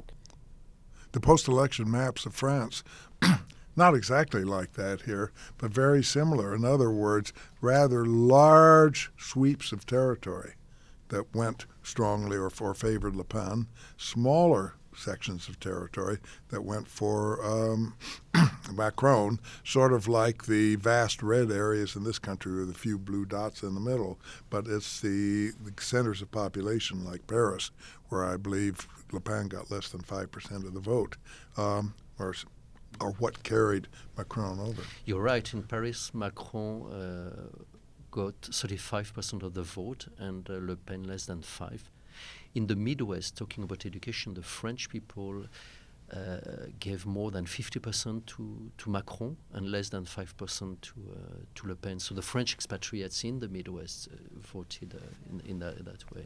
The 1.12 1.20
post-election 1.20 1.90
maps 1.90 2.26
of 2.26 2.34
France, 2.34 2.84
not 3.76 3.94
exactly 3.94 4.44
like 4.44 4.74
that 4.74 5.04
here, 5.04 5.32
but 5.60 5.72
very 5.72 6.04
similar. 6.04 6.56
In 6.56 6.66
other 6.66 6.90
words, 6.90 7.32
rather 7.62 8.04
large 8.04 9.12
sweeps 9.18 9.72
of 9.72 9.86
territory 9.86 10.56
that 11.10 11.36
went 11.36 11.68
strongly 11.84 12.36
or, 12.36 12.52
or 12.60 12.74
favored 12.74 13.16
Le 13.16 13.24
Pen, 13.24 13.68
smaller 13.96 14.74
sections 14.96 15.48
of 15.48 15.60
territory 15.60 16.18
that 16.50 16.64
went 16.64 16.88
for 16.88 17.44
um, 17.44 17.96
Macron, 18.74 19.40
sort 19.64 19.94
of 19.94 20.08
like 20.08 20.46
the 20.46 20.76
vast 20.76 21.22
red 21.22 21.52
areas 21.52 21.96
in 21.96 22.04
this 22.04 22.20
country 22.20 22.54
with 22.54 22.70
a 22.70 22.78
few 22.78 22.98
blue 22.98 23.26
dots 23.26 23.64
in 23.64 23.76
the 23.76 23.82
middle. 23.82 24.20
But 24.50 24.68
it's 24.68 25.02
the, 25.02 25.52
the 25.64 25.74
centers 25.82 26.22
of 26.22 26.32
population 26.32 27.04
like 27.04 27.28
Paris, 27.28 27.72
where 28.10 28.24
I 28.24 28.38
believe 28.38 28.88
Le 29.12 29.20
Pen 29.20 29.48
got 29.48 29.72
less 29.72 29.90
than 29.90 30.02
5% 30.02 30.52
of 30.66 30.74
the 30.74 30.80
vote, 30.80 31.18
um, 31.58 31.94
or, 32.20 32.34
or 33.00 33.12
what 33.14 33.44
carried 33.44 33.88
Macron 34.18 34.60
over. 34.60 34.82
You're 35.06 35.22
right. 35.22 35.54
In 35.54 35.64
Paris, 35.64 36.14
Macron 36.14 36.92
uh, 36.92 37.66
got 38.12 38.40
35% 38.42 39.44
of 39.44 39.54
the 39.54 39.64
vote 39.64 40.08
and 40.18 40.50
uh, 40.50 40.54
Le 40.60 40.76
Pen 40.76 41.04
less 41.04 41.26
than 41.26 41.42
5 41.42 41.90
in 42.56 42.68
the 42.68 42.76
Midwest, 42.76 43.38
talking 43.38 43.64
about 43.64 43.86
education, 43.86 44.34
the 44.34 44.44
French 44.44 44.90
people 44.90 45.46
uh, 46.14 46.38
gave 46.80 47.06
more 47.06 47.32
than 47.32 47.46
50% 47.46 48.26
to, 48.26 48.72
to 48.78 48.90
Macron 48.90 49.36
and 49.54 49.72
less 49.72 49.90
than 49.90 50.06
5% 50.06 50.82
to, 50.82 50.94
uh, 51.12 51.16
to 51.56 51.68
Le 51.68 51.76
Pen. 51.76 52.00
So 52.00 52.14
the 52.14 52.22
French 52.22 52.54
expatriates 52.54 53.24
in 53.24 53.40
the 53.40 53.48
Midwest 53.48 54.10
uh, 54.12 54.18
voted 54.36 54.94
uh, 54.96 55.32
in, 55.32 55.52
in 55.52 55.60
that, 55.60 55.84
that 55.86 56.14
way. 56.14 56.26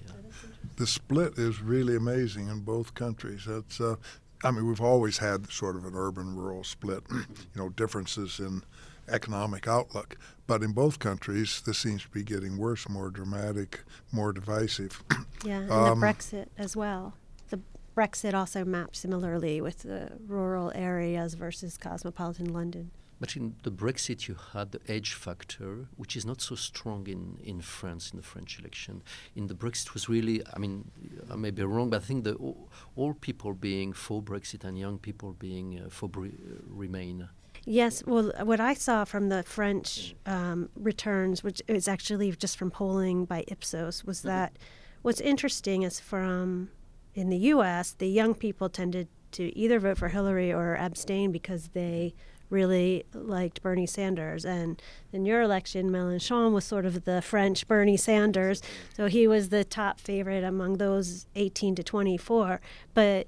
The 0.75 0.87
split 0.87 1.37
is 1.37 1.61
really 1.61 1.95
amazing 1.95 2.49
in 2.49 2.61
both 2.61 2.93
countries. 2.95 3.45
That's, 3.47 3.79
uh, 3.79 3.95
I 4.43 4.51
mean, 4.51 4.67
we've 4.67 4.81
always 4.81 5.19
had 5.19 5.49
sort 5.49 5.77
of 5.77 5.85
an 5.85 5.93
urban-rural 5.95 6.65
split, 6.65 7.03
you 7.11 7.27
know, 7.55 7.69
differences 7.69 8.39
in 8.39 8.63
economic 9.09 9.67
outlook. 9.67 10.17
But 10.47 10.63
in 10.63 10.71
both 10.71 10.99
countries, 10.99 11.61
this 11.65 11.77
seems 11.77 12.03
to 12.03 12.09
be 12.09 12.23
getting 12.23 12.57
worse, 12.57 12.87
more 12.87 13.09
dramatic, 13.09 13.81
more 14.11 14.33
divisive. 14.33 15.03
Yeah, 15.45 15.59
and 15.59 15.71
um, 15.71 15.99
the 15.99 16.05
Brexit 16.07 16.47
as 16.57 16.75
well. 16.75 17.13
The 17.49 17.59
Brexit 17.95 18.33
also 18.33 18.65
mapped 18.65 18.95
similarly 18.95 19.61
with 19.61 19.83
the 19.83 20.13
rural 20.27 20.71
areas 20.73 21.35
versus 21.35 21.77
cosmopolitan 21.77 22.51
London. 22.51 22.89
But 23.19 23.35
in 23.35 23.55
the 23.63 23.71
Brexit, 23.71 24.27
you 24.27 24.35
had 24.53 24.71
the 24.71 24.79
age 24.87 25.13
factor, 25.13 25.87
which 25.95 26.15
is 26.15 26.25
not 26.25 26.41
so 26.41 26.55
strong 26.55 27.07
in, 27.07 27.39
in 27.43 27.61
France 27.61 28.11
in 28.11 28.17
the 28.17 28.23
French 28.23 28.59
election. 28.59 29.01
In 29.35 29.47
the 29.47 29.55
Brexit 29.55 29.93
was 29.93 30.07
really, 30.07 30.41
I 30.55 30.59
mean, 30.59 30.91
I 31.31 31.35
may 31.35 31.51
be 31.51 31.63
wrong, 31.63 31.89
but 31.89 32.01
I 32.03 32.05
think 32.05 32.23
the 32.23 32.33
all, 32.33 32.69
all 32.95 33.13
people 33.13 33.53
being 33.53 33.93
for 33.93 34.21
Brexit 34.21 34.63
and 34.63 34.77
young 34.77 34.99
people 34.99 35.33
being 35.33 35.79
uh, 35.79 35.89
for 35.89 36.09
bre- 36.09 36.27
uh, 36.27 36.61
Remain. 36.67 37.29
Yes, 37.69 38.01
well, 38.07 38.31
what 38.45 38.61
I 38.61 38.73
saw 38.73 39.03
from 39.03 39.27
the 39.27 39.43
French 39.43 40.15
um, 40.25 40.69
returns, 40.73 41.43
which 41.43 41.61
is 41.67 41.89
actually 41.89 42.31
just 42.31 42.57
from 42.57 42.71
polling 42.71 43.25
by 43.25 43.43
Ipsos, 43.49 44.05
was 44.05 44.19
mm-hmm. 44.19 44.29
that 44.29 44.57
what's 45.01 45.19
interesting 45.19 45.83
is 45.83 45.99
from 45.99 46.69
in 47.13 47.29
the 47.29 47.37
U.S., 47.37 47.91
the 47.91 48.07
young 48.07 48.35
people 48.35 48.69
tended 48.69 49.09
to 49.33 49.53
either 49.57 49.81
vote 49.81 49.97
for 49.97 50.07
Hillary 50.07 50.53
or 50.53 50.75
abstain 50.75 51.33
because 51.33 51.67
they 51.73 52.15
really 52.49 53.05
liked 53.13 53.61
Bernie 53.61 53.87
Sanders. 53.87 54.45
And 54.45 54.81
in 55.11 55.25
your 55.25 55.41
election, 55.41 55.89
Mélenchon 55.89 56.53
was 56.53 56.65
sort 56.65 56.85
of 56.85 57.05
the 57.05 57.21
French 57.21 57.67
Bernie 57.67 57.97
Sanders. 57.97 58.61
So 58.95 59.07
he 59.07 59.27
was 59.27 59.49
the 59.49 59.63
top 59.63 59.99
favorite 59.99 60.43
among 60.43 60.77
those 60.77 61.27
18 61.35 61.75
to 61.75 61.83
24. 61.83 62.61
But 62.93 63.27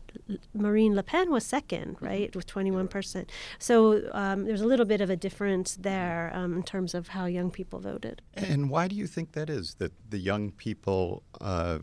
Marine 0.54 0.96
Le 0.96 1.04
Pen 1.04 1.32
was 1.32 1.46
second, 1.46 1.96
mm-hmm. 1.96 2.06
right, 2.06 2.36
with 2.36 2.48
21%. 2.48 3.30
So 3.58 4.10
um, 4.14 4.46
there's 4.46 4.62
a 4.62 4.68
little 4.68 4.86
bit 4.86 5.02
of 5.02 5.10
a 5.10 5.16
difference 5.16 5.76
there 5.76 6.32
um, 6.34 6.54
in 6.54 6.64
terms 6.64 6.94
of 6.94 7.10
how 7.10 7.26
young 7.26 7.52
people 7.52 7.80
voted. 7.80 8.22
And 8.36 8.70
why 8.70 8.88
do 8.88 8.96
you 8.96 9.08
think 9.08 9.34
that 9.34 9.50
is, 9.50 9.76
that 9.76 9.94
the 10.10 10.20
young 10.20 10.52
people 10.52 11.24
uh, 11.42 11.80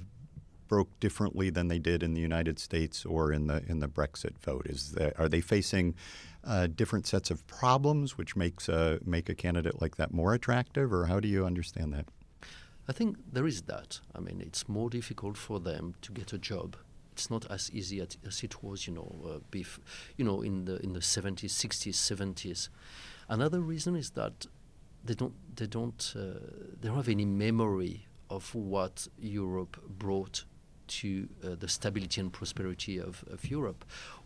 broke 0.68 0.98
differently 1.00 1.50
than 1.50 1.68
they 1.68 1.78
did 1.78 2.02
in 2.02 2.14
the 2.14 2.20
United 2.20 2.58
States 2.58 3.04
or 3.04 3.32
in 3.32 3.46
the 3.46 3.62
in 3.68 3.80
the 3.80 3.88
Brexit 3.88 4.38
vote? 4.38 4.66
Is 4.66 4.92
that, 4.92 5.18
are 5.18 5.28
they 5.28 5.40
facing 5.40 5.94
uh, 6.46 6.66
different 6.68 7.06
sets 7.06 7.30
of 7.30 7.46
problems, 7.46 8.16
which 8.16 8.36
makes 8.36 8.68
a, 8.68 8.98
make 9.04 9.28
a 9.28 9.34
candidate 9.34 9.80
like 9.82 9.96
that 9.96 10.12
more 10.12 10.32
attractive, 10.32 10.92
or 10.92 11.06
how 11.06 11.20
do 11.20 11.28
you 11.28 11.44
understand 11.44 11.92
that? 11.92 12.06
I 12.88 12.92
think 12.92 13.16
there 13.32 13.46
is 13.46 13.62
that. 13.62 14.00
I 14.14 14.20
mean, 14.20 14.40
it's 14.40 14.68
more 14.68 14.88
difficult 14.88 15.36
for 15.36 15.58
them 15.58 15.94
to 16.02 16.12
get 16.12 16.32
a 16.32 16.38
job. 16.38 16.76
It's 17.12 17.30
not 17.30 17.50
as 17.50 17.70
easy 17.72 18.00
as, 18.00 18.42
it 18.42 18.62
was, 18.62 18.86
you 18.86 18.92
know, 18.92 19.16
uh, 19.24 19.38
bef- 19.50 19.80
you 20.16 20.24
know, 20.24 20.42
in 20.42 20.66
the 20.66 20.76
in 20.82 20.92
the 20.92 21.00
70s, 21.00 21.50
60s, 21.50 21.94
70s. 21.94 22.68
Another 23.28 23.60
reason 23.60 23.96
is 23.96 24.10
that 24.10 24.46
they 25.02 25.14
don't 25.14 25.34
they 25.56 25.66
don't 25.66 26.12
uh, 26.14 26.38
they 26.78 26.88
don't 26.88 26.96
have 26.96 27.08
any 27.08 27.24
memory 27.24 28.06
of 28.28 28.54
what 28.54 29.08
Europe 29.18 29.80
brought 29.88 30.44
to 30.88 31.28
uh, 31.44 31.54
the 31.58 31.68
stability 31.68 32.20
and 32.20 32.32
prosperity 32.32 32.98
of, 32.98 33.24
of 33.30 33.50
Europe. 33.50 33.84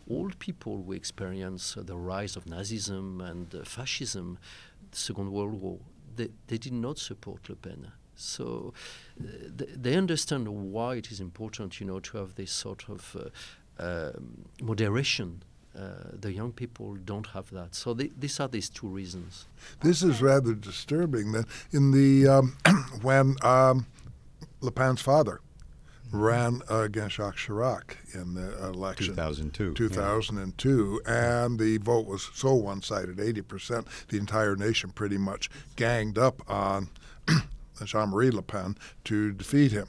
All 0.09 0.31
people 0.39 0.83
who 0.83 0.93
experience 0.93 1.77
uh, 1.77 1.83
the 1.83 1.97
rise 1.97 2.35
of 2.35 2.45
Nazism 2.45 3.21
and 3.21 3.53
uh, 3.53 3.63
fascism, 3.63 4.37
the 4.91 4.97
Second 4.97 5.31
World 5.31 5.53
War, 5.61 5.79
they, 6.15 6.29
they 6.47 6.57
did 6.57 6.73
not 6.73 6.97
support 6.97 7.49
Le 7.49 7.55
Pen. 7.55 7.91
So 8.15 8.73
uh, 9.19 9.27
th- 9.57 9.71
they 9.75 9.95
understand 9.95 10.47
why 10.47 10.95
it 10.95 11.11
is 11.11 11.19
important, 11.19 11.79
you 11.79 11.85
know, 11.87 11.99
to 11.99 12.17
have 12.17 12.35
this 12.35 12.51
sort 12.51 12.85
of 12.89 13.15
uh, 13.15 13.83
um, 13.83 14.45
moderation 14.61 15.43
uh, 15.77 15.81
the 16.19 16.33
young 16.33 16.51
people 16.51 16.95
don't 17.05 17.27
have 17.27 17.49
that. 17.51 17.73
So 17.75 17.93
these 17.93 18.39
are 18.39 18.47
these 18.49 18.69
two 18.69 18.87
reasons. 18.87 19.45
This 19.81 20.03
is 20.03 20.21
rather 20.21 20.53
disturbing. 20.53 21.31
That 21.31 21.45
in 21.71 21.91
the 21.91 22.27
um, 22.27 22.57
when 23.01 23.37
um, 23.41 23.85
Le 24.59 24.71
Pen's 24.71 25.01
father 25.01 25.39
ran 26.11 26.61
against 26.69 27.15
Jacques 27.15 27.37
Chirac 27.37 27.95
in 28.13 28.33
the 28.33 28.65
election. 28.65 29.15
2002. 29.15 29.73
2002. 29.73 31.01
Yeah. 31.05 31.45
And 31.45 31.59
the 31.59 31.77
vote 31.77 32.05
was 32.05 32.29
so 32.33 32.53
one 32.53 32.81
sided 32.81 33.17
80%. 33.17 33.85
The 34.07 34.17
entire 34.17 34.55
nation 34.55 34.91
pretty 34.91 35.17
much 35.17 35.49
ganged 35.75 36.17
up 36.17 36.41
on 36.49 36.89
Jean 37.85 38.09
Marie 38.09 38.31
Le 38.31 38.41
Pen 38.41 38.77
to 39.05 39.31
defeat 39.31 39.71
him. 39.71 39.87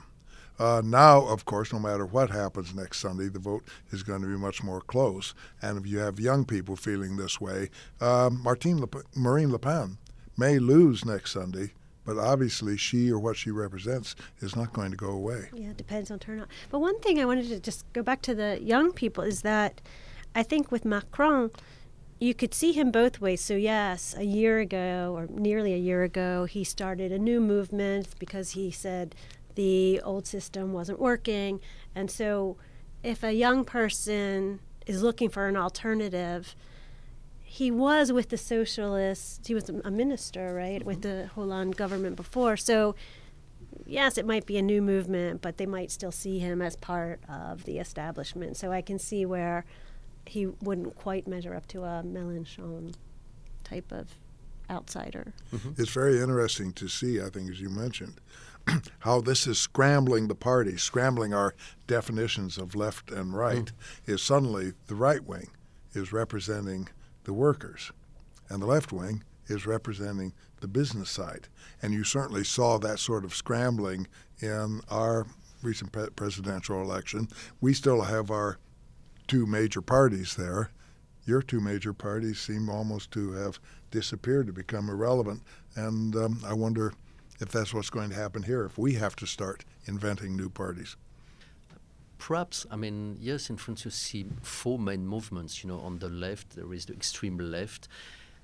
Uh, 0.59 0.81
now, 0.85 1.27
of 1.27 1.45
course, 1.45 1.73
no 1.73 1.79
matter 1.79 2.07
what 2.07 2.31
happens 2.31 2.75
next 2.75 2.99
Sunday, 3.01 3.29
the 3.29 3.39
vote 3.39 3.65
is 3.91 4.03
going 4.03 4.21
to 4.23 4.29
be 4.29 4.37
much 4.37 4.63
more 4.63 4.81
close. 4.81 5.35
And 5.61 5.79
if 5.79 5.87
you 5.87 5.99
have 5.99 6.21
young 6.21 6.45
people 6.45 6.77
feeling 6.77 7.17
this 7.17 7.41
way, 7.41 7.71
uh, 8.01 8.31
Martine 8.31 8.79
Le 8.81 8.87
Pen, 8.87 9.03
Marine 9.17 9.51
Le 9.51 9.59
Pen 9.59 9.99
may 10.37 10.59
lose 10.59 11.05
next 11.05 11.33
Sunday 11.33 11.73
but 12.05 12.19
obviously 12.19 12.77
she 12.77 13.11
or 13.11 13.19
what 13.19 13.37
she 13.37 13.51
represents 13.51 14.15
is 14.41 14.57
not 14.57 14.73
going 14.73 14.91
to 14.91 14.97
go 14.97 15.11
away. 15.11 15.49
Yeah, 15.53 15.71
it 15.71 15.77
depends 15.77 16.11
on 16.11 16.19
turnout. 16.19 16.49
But 16.71 16.81
one 16.81 16.99
thing 17.01 17.21
I 17.21 17.25
wanted 17.25 17.49
to 17.49 17.61
just 17.61 17.91
go 17.93 18.03
back 18.03 18.23
to 18.23 18.35
the 18.35 18.59
young 18.63 18.93
people 18.93 19.23
is 19.25 19.43
that 19.43 19.81
I 20.35 20.43
think 20.43 20.73
with 20.73 20.85
Macron, 20.85 21.51
you 22.19 22.35
could 22.35 22.55
see 22.55 22.73
him 22.73 22.91
both 22.91 23.21
ways. 23.21 23.41
So, 23.41 23.55
yes, 23.55 24.15
a 24.17 24.25
year 24.25 24.61
ago, 24.61 25.13
or 25.17 25.27
nearly 25.29 25.75
a 25.75 25.79
year 25.79 26.05
ago, 26.05 26.45
he 26.45 26.65
started 26.65 27.11
a 27.13 27.19
new 27.19 27.41
movement 27.41 28.09
because 28.19 28.53
he 28.53 28.71
said 28.71 29.15
the 29.55 30.01
old 30.03 30.27
system 30.27 30.73
wasn't 30.73 31.01
working. 31.01 31.61
And 31.95 32.11
so, 32.11 32.57
if 33.03 33.25
a 33.25 33.33
young 33.33 33.65
person 33.65 34.61
is 34.87 35.03
looking 35.03 35.29
for 35.29 35.49
an 35.49 35.57
alternative, 35.57 36.55
he 37.53 37.71
was 37.71 38.11
with 38.11 38.31
the 38.31 38.39
socialists. 38.39 39.47
He 39.47 39.53
was 39.53 39.69
a 39.69 39.91
minister, 39.91 40.55
right, 40.55 40.79
mm-hmm. 40.79 40.87
with 40.87 41.03
the 41.03 41.27
Hollande 41.35 41.77
government 41.77 42.17
before. 42.17 42.57
So, 42.57 42.95
yes, 43.85 44.17
it 44.17 44.25
might 44.25 44.47
be 44.47 44.57
a 44.57 44.63
new 44.63 44.81
movement, 44.81 45.43
but 45.43 45.59
they 45.59 45.67
might 45.67 45.91
still 45.91 46.13
see 46.13 46.39
him 46.39 46.63
as 46.63 46.77
part 46.77 47.21
of 47.29 47.65
the 47.65 47.79
establishment. 47.79 48.57
So 48.57 48.73
I 48.73 48.81
can 48.81 48.99
see 48.99 49.27
where 49.27 49.67
he 50.25 50.47
wouldn't 50.47 50.97
quite 50.97 51.29
measure 51.29 51.55
up 51.55 51.67
to 51.69 51.83
a 51.83 52.03
Mélenchon 52.03 52.95
type 53.65 53.93
of 53.93 54.17
outsider. 54.71 55.35
Mm-hmm. 55.55 55.73
It's 55.77 55.93
very 55.93 56.23
interesting 56.23 56.73
to 56.73 56.89
see, 56.89 57.21
I 57.21 57.29
think, 57.29 57.51
as 57.51 57.61
you 57.61 57.69
mentioned, 57.69 58.19
how 59.01 59.21
this 59.21 59.47
is 59.47 59.59
scrambling 59.59 60.29
the 60.29 60.35
party, 60.35 60.79
scrambling 60.79 61.35
our 61.35 61.55
definitions 61.87 62.57
of 62.57 62.75
left 62.75 63.11
and 63.11 63.35
right, 63.35 63.67
mm. 63.67 63.73
is 64.07 64.23
suddenly 64.23 64.73
the 64.87 64.95
right 64.95 65.23
wing 65.23 65.49
is 65.93 66.15
representing– 66.15 66.89
the 67.25 67.33
workers, 67.33 67.93
and 68.49 68.63
the 68.63 68.67
left 68.67 68.93
wing 68.93 69.23
is 69.47 69.67
representing 69.67 70.33
the 70.61 70.69
business 70.69 71.11
side. 71.11 71.49
And 71.81 71.93
you 71.93 72.05
certainly 72.05 72.45
saw 72.45 72.79
that 72.79 72.99
sort 72.99 73.25
of 73.25 73.35
scrambling 73.35 74.07
in 74.41 74.81
our 74.89 75.27
recent 75.63 75.93
pre- 75.93 76.11
presidential 76.11 76.81
election. 76.81 77.29
We 77.61 77.75
still 77.75 78.03
have 78.03 78.31
our 78.31 78.59
two 79.27 79.47
major 79.47 79.81
parties 79.81 80.35
there. 80.37 80.71
Your 81.25 81.43
two 81.43 81.61
major 81.61 81.93
parties 81.93 82.41
seem 82.41 82.69
almost 82.69 83.11
to 83.13 83.33
have 83.33 83.61
disappeared, 83.91 84.47
to 84.49 84.53
become 84.53 84.89
irrelevant. 84.89 85.43
And 85.77 86.17
um, 86.17 86.41
I 86.45 86.53
wonder 86.55 86.93
if 87.41 87.51
that's 87.51 87.73
what's 87.73 87.91
going 87.91 88.11
to 88.11 88.17
happen 88.17 88.43
here, 88.43 88.65
if 88.65 88.79
we 88.79 88.95
have 88.95 89.17
to 89.17 89.27
start 89.27 89.65
inventing 89.87 90.37
new 90.37 90.49
parties 90.49 90.97
perhaps, 92.23 92.65
I 92.71 92.77
mean, 92.77 93.17
yes, 93.21 93.51
in 93.51 93.57
France 93.57 93.85
you 93.85 93.91
see 93.91 94.27
four 94.43 94.79
main 94.79 95.05
movements. 95.07 95.65
You 95.65 95.71
know, 95.71 95.81
on 95.81 95.99
the 95.99 96.09
left 96.09 96.55
there 96.55 96.73
is 96.73 96.87
the 96.87 96.93
extreme 96.93 97.37
left, 97.37 97.89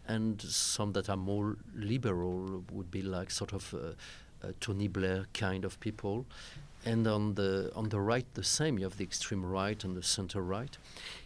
and 0.09 0.43
some 0.43 0.93
that 0.95 1.09
are 1.09 1.17
more 1.17 1.59
liberal 1.77 2.65
would 2.73 2.91
be 2.91 3.03
like 3.03 3.31
sort 3.31 3.53
of 3.53 3.73
uh, 3.73 3.79
uh, 4.45 4.53
Tony 4.59 4.89
Blair 4.89 5.27
kind 5.33 5.65
of 5.65 5.79
people, 5.79 6.27
and 6.85 7.07
on 7.07 7.35
the 7.35 7.71
on 7.77 7.89
the 7.91 8.01
right 8.01 8.27
the 8.35 8.43
same. 8.43 8.79
You 8.79 8.85
have 8.85 8.97
the 8.97 9.05
extreme 9.05 9.47
right 9.47 9.83
and 9.85 9.97
the 9.97 10.03
center 10.03 10.43
right. 10.43 10.77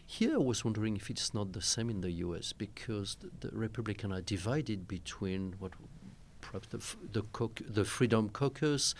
Here, 0.06 0.34
I 0.34 0.44
was 0.52 0.62
wondering 0.62 0.96
if 0.96 1.08
it's 1.08 1.32
not 1.32 1.54
the 1.54 1.62
same 1.62 1.88
in 1.88 2.02
the 2.02 2.10
U.S. 2.26 2.52
because 2.52 3.16
the, 3.22 3.48
the 3.48 3.56
Republicans 3.56 4.12
are 4.12 4.20
divided 4.20 4.86
between 4.86 5.54
what 5.58 5.72
perhaps 6.42 6.68
the 6.68 6.80
the, 7.18 7.22
the 7.66 7.84
Freedom 7.86 8.28
Caucus 8.28 8.94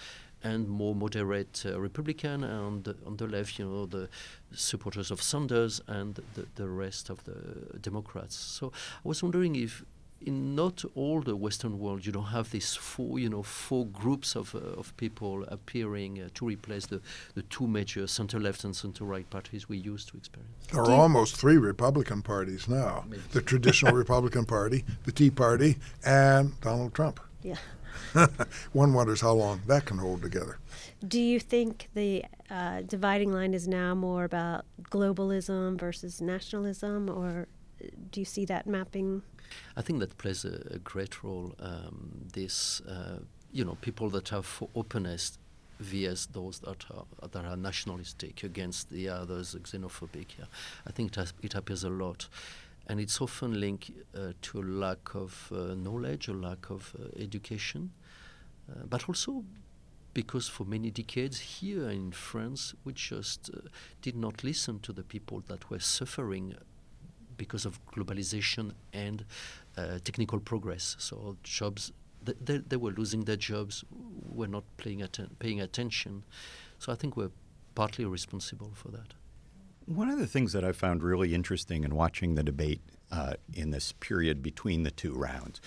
and 0.45 0.69
more 0.69 0.95
moderate 0.95 1.65
uh, 1.67 1.81
Republican, 1.81 2.45
and 2.45 2.89
on 3.07 3.17
the 3.17 3.27
left, 3.27 3.59
you 3.59 3.67
know, 3.67 3.87
the 3.87 4.09
supporters 4.53 5.11
of 5.11 5.23
Sanders 5.23 5.81
and 5.87 6.21
the, 6.35 6.47
the 6.57 6.69
rest 6.69 7.11
of 7.11 7.25
the 7.25 7.79
Democrats. 7.79 8.37
So 8.37 8.73
I 9.05 9.09
was 9.09 9.23
wondering 9.23 9.57
if 9.57 9.85
in 10.27 10.55
not 10.55 10.85
all 10.95 11.21
the 11.21 11.37
Western 11.37 11.79
world, 11.79 12.07
you 12.07 12.13
don't 12.13 12.27
have 12.27 12.51
these 12.51 12.75
four, 12.75 13.19
you 13.19 13.29
know, 13.29 13.43
four 13.43 13.87
groups 13.87 14.37
of, 14.37 14.55
uh, 14.55 14.59
of 14.59 14.97
people 14.97 15.45
appearing 15.49 16.21
uh, 16.21 16.29
to 16.35 16.47
replace 16.47 16.87
the, 16.87 17.01
the 17.35 17.43
two 17.43 17.67
major 17.67 18.07
center-left 18.07 18.65
and 18.65 18.75
center-right 18.75 19.29
parties 19.31 19.69
we 19.69 19.77
used 19.77 20.09
to 20.09 20.17
experience. 20.17 20.53
There 20.73 20.83
are 20.83 20.93
almost 20.93 21.37
three 21.37 21.57
Republican 21.57 22.23
parties 22.23 22.69
now: 22.69 23.05
Maybe. 23.09 23.23
the 23.33 23.43
traditional 23.43 23.95
Republican 24.03 24.45
Party, 24.45 24.85
the 25.05 25.13
Tea 25.13 25.31
Party, 25.31 25.79
and 26.05 26.59
Donald 26.61 26.95
Trump. 26.95 27.21
Yeah. 27.43 27.57
One 28.73 28.93
wonders 28.95 29.21
how 29.21 29.33
long 29.33 29.61
that 29.67 29.85
can 29.85 29.99
hold 29.99 30.23
together. 30.23 30.59
Do 31.07 31.21
you 31.21 31.41
think 31.41 31.89
the 31.95 32.25
uh, 32.51 32.83
dividing 32.83 33.33
line 33.33 33.55
is 33.55 33.67
now 33.67 33.95
more 33.95 34.25
about 34.25 34.65
globalism 34.91 35.79
versus 35.79 36.21
nationalism, 36.21 37.09
or 37.09 37.49
do 38.11 38.21
you 38.21 38.27
see 38.27 38.45
that 38.47 38.67
mapping? 38.67 39.23
I 39.77 39.83
think 39.83 40.01
that 40.01 40.17
plays 40.19 40.45
a, 40.45 40.75
a 40.75 40.79
great 40.79 41.23
role. 41.23 41.55
Um, 41.59 42.29
this, 42.33 42.81
uh, 42.83 43.19
you 43.53 43.65
know, 43.65 43.77
people 43.81 44.09
that 44.11 44.33
are 44.33 44.43
for 44.43 44.69
openness 44.75 45.39
vs 45.83 46.27
those 46.27 46.61
that 46.61 46.85
are 46.91 47.29
that 47.29 47.45
are 47.45 47.57
nationalistic 47.57 48.45
against 48.45 48.91
the 48.91 49.09
others, 49.09 49.55
xenophobic. 49.55 50.27
Yeah. 50.39 50.45
I 50.87 50.93
think 50.93 51.13
it, 51.13 51.17
has, 51.17 51.33
it 51.43 51.55
appears 51.55 51.85
a 51.85 51.91
lot, 51.91 52.29
and 52.87 53.01
it's 53.01 53.21
often 53.21 53.61
linked 53.61 53.91
uh, 54.17 54.33
to 54.43 54.61
a 54.61 54.65
lack 54.65 55.15
of 55.15 55.53
uh, 55.55 55.75
knowledge, 55.75 56.29
a 56.29 56.33
lack 56.33 56.71
of 56.71 56.95
uh, 56.99 57.09
education, 57.21 57.91
uh, 58.71 58.85
but 58.89 59.09
also 59.09 59.45
because 60.15 60.47
for 60.49 60.65
many 60.65 60.91
decades 60.91 61.41
here 61.41 61.89
in 61.89 62.12
France, 62.12 62.75
we 62.85 62.93
just 62.93 63.51
uh, 63.55 63.61
did 64.03 64.17
not 64.17 64.45
listen 64.45 64.79
to 64.81 64.93
the 64.93 65.03
people 65.03 65.43
that 65.49 65.71
were 65.71 65.79
suffering 65.79 66.55
because 67.37 67.65
of 67.65 67.85
globalization 67.87 68.73
and 68.93 69.25
uh, 69.77 69.99
technical 70.05 70.39
progress. 70.39 70.97
So 70.99 71.37
jobs, 71.43 71.93
th- 72.27 72.39
they, 72.45 72.59
they 72.59 72.77
were 72.77 72.91
losing 72.91 73.25
their 73.25 73.37
jobs, 73.37 73.85
were 73.91 74.49
not 74.49 74.65
paying, 74.77 75.03
atten- 75.03 75.35
paying 75.39 75.61
attention. 75.61 76.25
So 76.79 76.93
I 76.93 76.95
think 76.95 77.17
we're 77.17 77.31
partly 77.75 78.05
responsible 78.05 78.73
for 78.75 78.89
that. 78.89 79.15
One 79.87 80.09
of 80.09 80.19
the 80.19 80.27
things 80.27 80.53
that 80.53 80.65
I 80.65 80.73
found 80.73 81.03
really 81.03 81.35
interesting 81.35 81.85
in 81.85 81.95
watching 81.95 82.35
the 82.35 82.43
debate 82.43 82.81
uh, 83.11 83.35
in 83.53 83.71
this 83.71 83.93
period 83.93 84.43
between 84.43 84.83
the 84.83 84.91
two 84.91 85.12
rounds 85.12 85.61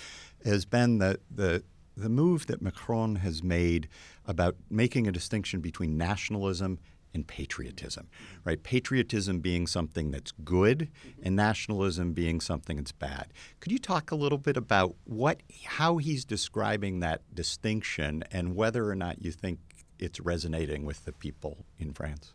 has 0.44 0.66
been 0.66 1.00
the, 1.00 1.20
the 1.30 1.64
the 1.98 2.10
move 2.10 2.48
that 2.48 2.62
Macron 2.62 3.16
has 3.18 3.42
made 3.42 3.88
about 4.26 4.56
making 4.70 5.08
a 5.08 5.12
distinction 5.12 5.62
between 5.62 5.98
nationalism 5.98 6.78
and 7.14 7.26
patriotism, 7.26 8.10
right? 8.44 8.62
Patriotism 8.62 9.40
being 9.40 9.66
something 9.66 10.12
that's 10.12 10.34
good 10.44 10.90
and 11.24 11.36
nationalism 11.36 12.12
being 12.12 12.42
something 12.42 12.76
that's 12.76 12.92
bad. 12.92 13.28
Could 13.62 13.72
you 13.72 13.80
talk 13.80 14.12
a 14.12 14.16
little 14.16 14.38
bit 14.38 14.58
about 14.58 14.96
what 15.06 15.42
how 15.64 15.98
he's 15.98 16.26
describing 16.26 17.00
that 17.00 17.22
distinction 17.34 18.24
and 18.32 18.56
whether 18.56 18.90
or 18.90 18.96
not 18.96 19.24
you 19.24 19.32
think 19.32 19.60
it's 19.98 20.20
resonating 20.20 20.86
with 20.86 21.06
the 21.06 21.14
people 21.14 21.66
in 21.80 21.94
France? 21.94 22.34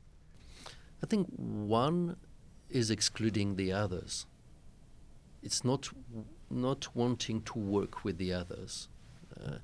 I 1.02 1.06
think 1.06 1.26
one 1.36 2.16
is 2.68 2.90
excluding 2.90 3.56
the 3.56 3.72
others. 3.72 4.26
It's 5.42 5.64
not 5.64 5.88
not 6.50 6.88
wanting 6.94 7.42
to 7.42 7.58
work 7.58 8.04
with 8.04 8.18
the 8.18 8.32
others. 8.32 8.88
Uh, 9.40 9.58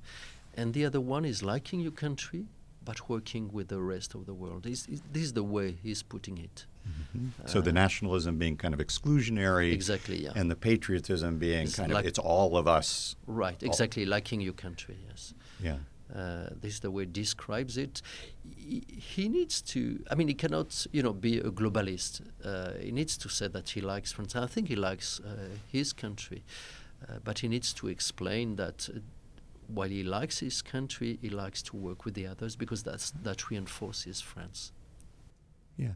and 0.55 0.73
the 0.73 0.85
other 0.85 1.01
one 1.01 1.25
is 1.25 1.43
liking 1.43 1.79
your 1.81 1.91
country, 1.91 2.45
but 2.83 3.09
working 3.09 3.51
with 3.51 3.67
the 3.67 3.79
rest 3.81 4.15
of 4.15 4.25
the 4.25 4.33
world. 4.33 4.65
Is 4.65 4.87
this 5.13 5.23
is 5.23 5.33
the 5.33 5.43
way 5.43 5.77
he's 5.83 6.01
putting 6.03 6.37
it. 6.37 6.65
Mm-hmm. 6.87 7.47
So 7.47 7.59
the 7.61 7.73
nationalism 7.73 8.37
being 8.37 8.55
kind 8.55 8.73
of 8.73 8.79
exclusionary, 8.79 9.73
Exactly, 9.73 10.23
yeah. 10.23 10.31
and 10.35 10.49
the 10.49 10.55
patriotism 10.55 11.37
being 11.37 11.63
It's 11.67 11.75
kind 11.75 11.91
like- 11.91 12.05
of 12.05 12.07
it's 12.07 12.19
all 12.19 12.55
of 12.57 12.65
us. 12.67 13.17
Right, 13.27 13.61
exactly, 13.61 14.05
liking 14.05 14.39
your 14.39 14.53
country, 14.53 14.97
yes. 15.09 15.33
Yeah. 15.61 15.77
Uh, 16.13 16.49
this 16.61 16.75
is 16.75 16.79
the 16.79 16.91
way 16.91 17.05
describes 17.05 17.77
it. 17.77 18.01
He, 18.55 18.83
he 18.87 19.27
needs 19.27 19.61
to, 19.63 20.03
I 20.09 20.15
mean, 20.15 20.27
he 20.27 20.33
cannot, 20.33 20.87
you 20.91 21.03
know, 21.03 21.13
be 21.13 21.37
a 21.39 21.51
globalist. 21.51 22.21
Uh, 22.43 22.73
he 22.79 22.91
needs 22.91 23.17
to 23.17 23.29
say 23.29 23.47
that 23.49 23.69
he 23.69 23.81
likes 23.81 24.11
France. 24.13 24.35
I 24.35 24.47
think 24.47 24.69
he 24.69 24.75
likes 24.75 25.19
uh, 25.19 25.49
his 25.71 25.93
country. 25.93 26.43
Uh, 27.07 27.19
but 27.23 27.39
he 27.39 27.47
needs 27.47 27.73
to 27.73 27.87
explain 27.87 28.55
that 28.55 28.89
uh, 28.93 28.99
while 29.67 29.89
he 29.89 30.03
likes 30.03 30.39
his 30.39 30.61
country, 30.61 31.19
he 31.21 31.29
likes 31.29 31.61
to 31.63 31.75
work 31.75 32.05
with 32.05 32.13
the 32.13 32.25
others 32.25 32.55
because 32.55 32.83
that's, 32.83 33.11
that 33.11 33.49
reinforces 33.49 34.21
France. 34.21 34.71
Yeah. 35.75 35.93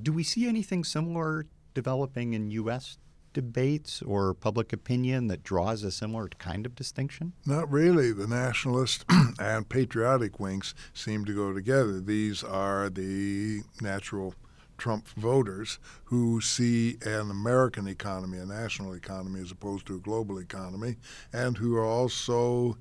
Do 0.00 0.12
we 0.12 0.24
see 0.24 0.46
anything 0.46 0.84
similar 0.84 1.46
developing 1.72 2.34
in 2.34 2.50
U.S. 2.50 2.98
debates 3.36 4.00
or 4.00 4.32
public 4.32 4.72
opinion 4.72 5.26
that 5.26 5.42
draws 5.42 5.84
a 5.84 5.90
similar 5.90 6.26
kind 6.38 6.64
of 6.64 6.74
distinction? 6.74 7.34
Not 7.44 7.70
really. 7.70 8.10
The 8.10 8.26
nationalist 8.26 9.04
and 9.38 9.68
patriotic 9.68 10.40
wings 10.40 10.74
seem 10.94 11.26
to 11.26 11.34
go 11.34 11.52
together. 11.52 12.00
These 12.00 12.42
are 12.42 12.88
the 12.88 13.60
natural 13.82 14.34
Trump 14.78 15.06
voters 15.08 15.78
who 16.04 16.40
see 16.40 16.96
an 17.04 17.30
American 17.30 17.86
economy, 17.86 18.38
a 18.38 18.46
national 18.46 18.94
economy, 18.94 19.40
as 19.40 19.50
opposed 19.50 19.86
to 19.88 19.96
a 19.96 20.00
global 20.00 20.38
economy, 20.38 20.96
and 21.30 21.58
who 21.58 21.76
are 21.76 21.84
also, 21.84 22.78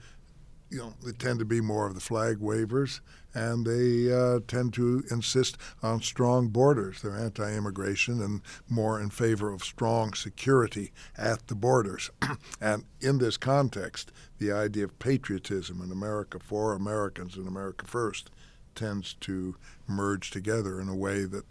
you 0.75 0.81
know, 0.81 0.93
they 1.05 1.13
tend 1.13 1.39
to 1.39 1.45
be 1.45 1.61
more 1.61 1.87
of 1.87 1.93
the 1.93 2.01
flag 2.01 2.39
wavers, 2.39 2.99
and 3.33 3.65
they 3.65 4.11
uh, 4.11 4.41
tend 4.45 4.73
to 4.73 5.05
insist 5.09 5.57
on 5.81 6.01
strong 6.01 6.49
borders. 6.49 7.01
They're 7.01 7.15
anti 7.15 7.49
immigration 7.55 8.21
and 8.21 8.41
more 8.67 8.99
in 8.99 9.09
favor 9.09 9.53
of 9.53 9.63
strong 9.63 10.13
security 10.13 10.91
at 11.17 11.47
the 11.47 11.55
borders. 11.55 12.09
and 12.61 12.83
in 12.99 13.19
this 13.19 13.37
context, 13.37 14.11
the 14.37 14.51
idea 14.51 14.83
of 14.83 14.99
patriotism 14.99 15.81
in 15.81 15.93
America 15.93 16.39
for 16.39 16.73
Americans 16.73 17.37
and 17.37 17.47
America 17.47 17.85
first 17.87 18.29
tends 18.75 19.13
to 19.21 19.55
merge 19.87 20.29
together 20.29 20.81
in 20.81 20.89
a 20.89 20.95
way 20.95 21.23
that 21.23 21.45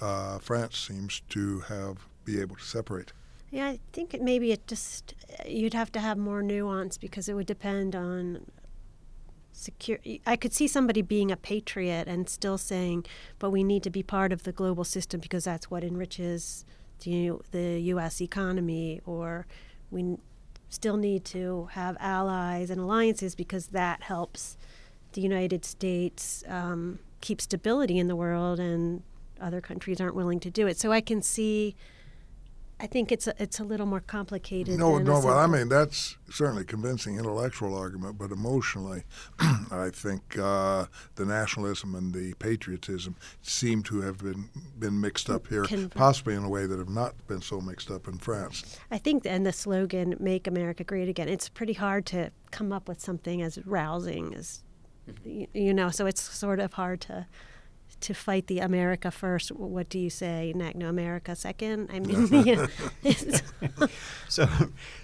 uh, 0.00 0.38
France 0.38 0.78
seems 0.78 1.20
to 1.28 1.60
have 1.60 2.06
be 2.24 2.40
able 2.40 2.56
to 2.56 2.64
separate. 2.64 3.12
Yeah, 3.50 3.68
I 3.68 3.80
think 3.92 4.12
it, 4.14 4.22
maybe 4.22 4.52
it 4.52 4.66
just 4.66 5.14
you'd 5.46 5.74
have 5.74 5.92
to 5.92 6.00
have 6.00 6.18
more 6.18 6.42
nuance 6.42 6.98
because 6.98 7.28
it 7.28 7.34
would 7.34 7.46
depend 7.46 7.94
on 7.94 8.50
secure. 9.52 9.98
I 10.26 10.36
could 10.36 10.52
see 10.52 10.66
somebody 10.66 11.02
being 11.02 11.30
a 11.30 11.36
patriot 11.36 12.08
and 12.08 12.28
still 12.28 12.58
saying, 12.58 13.06
"But 13.38 13.50
we 13.50 13.64
need 13.64 13.82
to 13.84 13.90
be 13.90 14.02
part 14.02 14.32
of 14.32 14.42
the 14.42 14.52
global 14.52 14.84
system 14.84 15.20
because 15.20 15.44
that's 15.44 15.70
what 15.70 15.84
enriches 15.84 16.64
the 17.00 17.32
the 17.52 17.80
U.S. 17.92 18.20
economy," 18.20 19.00
or 19.06 19.46
we 19.90 20.16
still 20.68 20.96
need 20.96 21.24
to 21.24 21.68
have 21.72 21.96
allies 22.00 22.70
and 22.70 22.80
alliances 22.80 23.34
because 23.36 23.68
that 23.68 24.02
helps 24.02 24.56
the 25.12 25.20
United 25.20 25.64
States 25.64 26.42
um, 26.48 26.98
keep 27.20 27.40
stability 27.40 27.98
in 27.98 28.08
the 28.08 28.16
world, 28.16 28.58
and 28.58 29.02
other 29.40 29.60
countries 29.60 30.00
aren't 30.00 30.16
willing 30.16 30.40
to 30.40 30.50
do 30.50 30.66
it. 30.66 30.78
So 30.78 30.92
I 30.92 31.00
can 31.00 31.22
see. 31.22 31.76
I 32.78 32.86
think 32.86 33.10
it's 33.10 33.26
a, 33.26 33.34
it's 33.42 33.58
a 33.58 33.64
little 33.64 33.86
more 33.86 34.00
complicated. 34.00 34.78
No, 34.78 34.96
than 34.96 35.04
no, 35.06 35.22
but 35.22 35.36
I 35.36 35.46
mean 35.46 35.68
that's 35.70 36.18
certainly 36.30 36.62
a 36.62 36.64
convincing 36.64 37.16
intellectual 37.18 37.74
argument, 37.74 38.18
but 38.18 38.30
emotionally, 38.30 39.04
I 39.70 39.88
think 39.90 40.36
uh, 40.38 40.84
the 41.14 41.24
nationalism 41.24 41.94
and 41.94 42.12
the 42.12 42.34
patriotism 42.34 43.16
seem 43.40 43.82
to 43.84 44.02
have 44.02 44.18
been 44.18 44.50
been 44.78 45.00
mixed 45.00 45.30
up 45.30 45.46
here, 45.46 45.64
Conver- 45.64 45.94
possibly 45.94 46.34
in 46.34 46.44
a 46.44 46.50
way 46.50 46.66
that 46.66 46.78
have 46.78 46.90
not 46.90 47.14
been 47.26 47.40
so 47.40 47.62
mixed 47.62 47.90
up 47.90 48.06
in 48.08 48.18
France. 48.18 48.78
I 48.90 48.98
think, 48.98 49.24
and 49.24 49.46
the 49.46 49.52
slogan 49.54 50.14
"Make 50.20 50.46
America 50.46 50.84
Great 50.84 51.08
Again." 51.08 51.28
It's 51.30 51.48
pretty 51.48 51.72
hard 51.74 52.04
to 52.06 52.30
come 52.50 52.72
up 52.72 52.88
with 52.88 53.00
something 53.00 53.40
as 53.40 53.58
rousing 53.64 54.34
as, 54.34 54.62
y- 55.24 55.48
you 55.54 55.72
know. 55.72 55.88
So 55.88 56.04
it's 56.04 56.20
sort 56.20 56.60
of 56.60 56.74
hard 56.74 57.00
to 57.02 57.26
to 58.00 58.14
fight 58.14 58.46
the 58.46 58.58
America 58.60 59.10
first. 59.10 59.50
What 59.52 59.88
do 59.88 59.98
you 59.98 60.10
say? 60.10 60.52
Ne- 60.54 60.72
No, 60.74 60.88
America 60.88 61.34
second. 61.36 61.90
I 61.92 62.00
mean, 62.00 62.26
you 62.28 62.56
know, 62.56 62.66
it's- 63.04 63.42
So, 64.28 64.46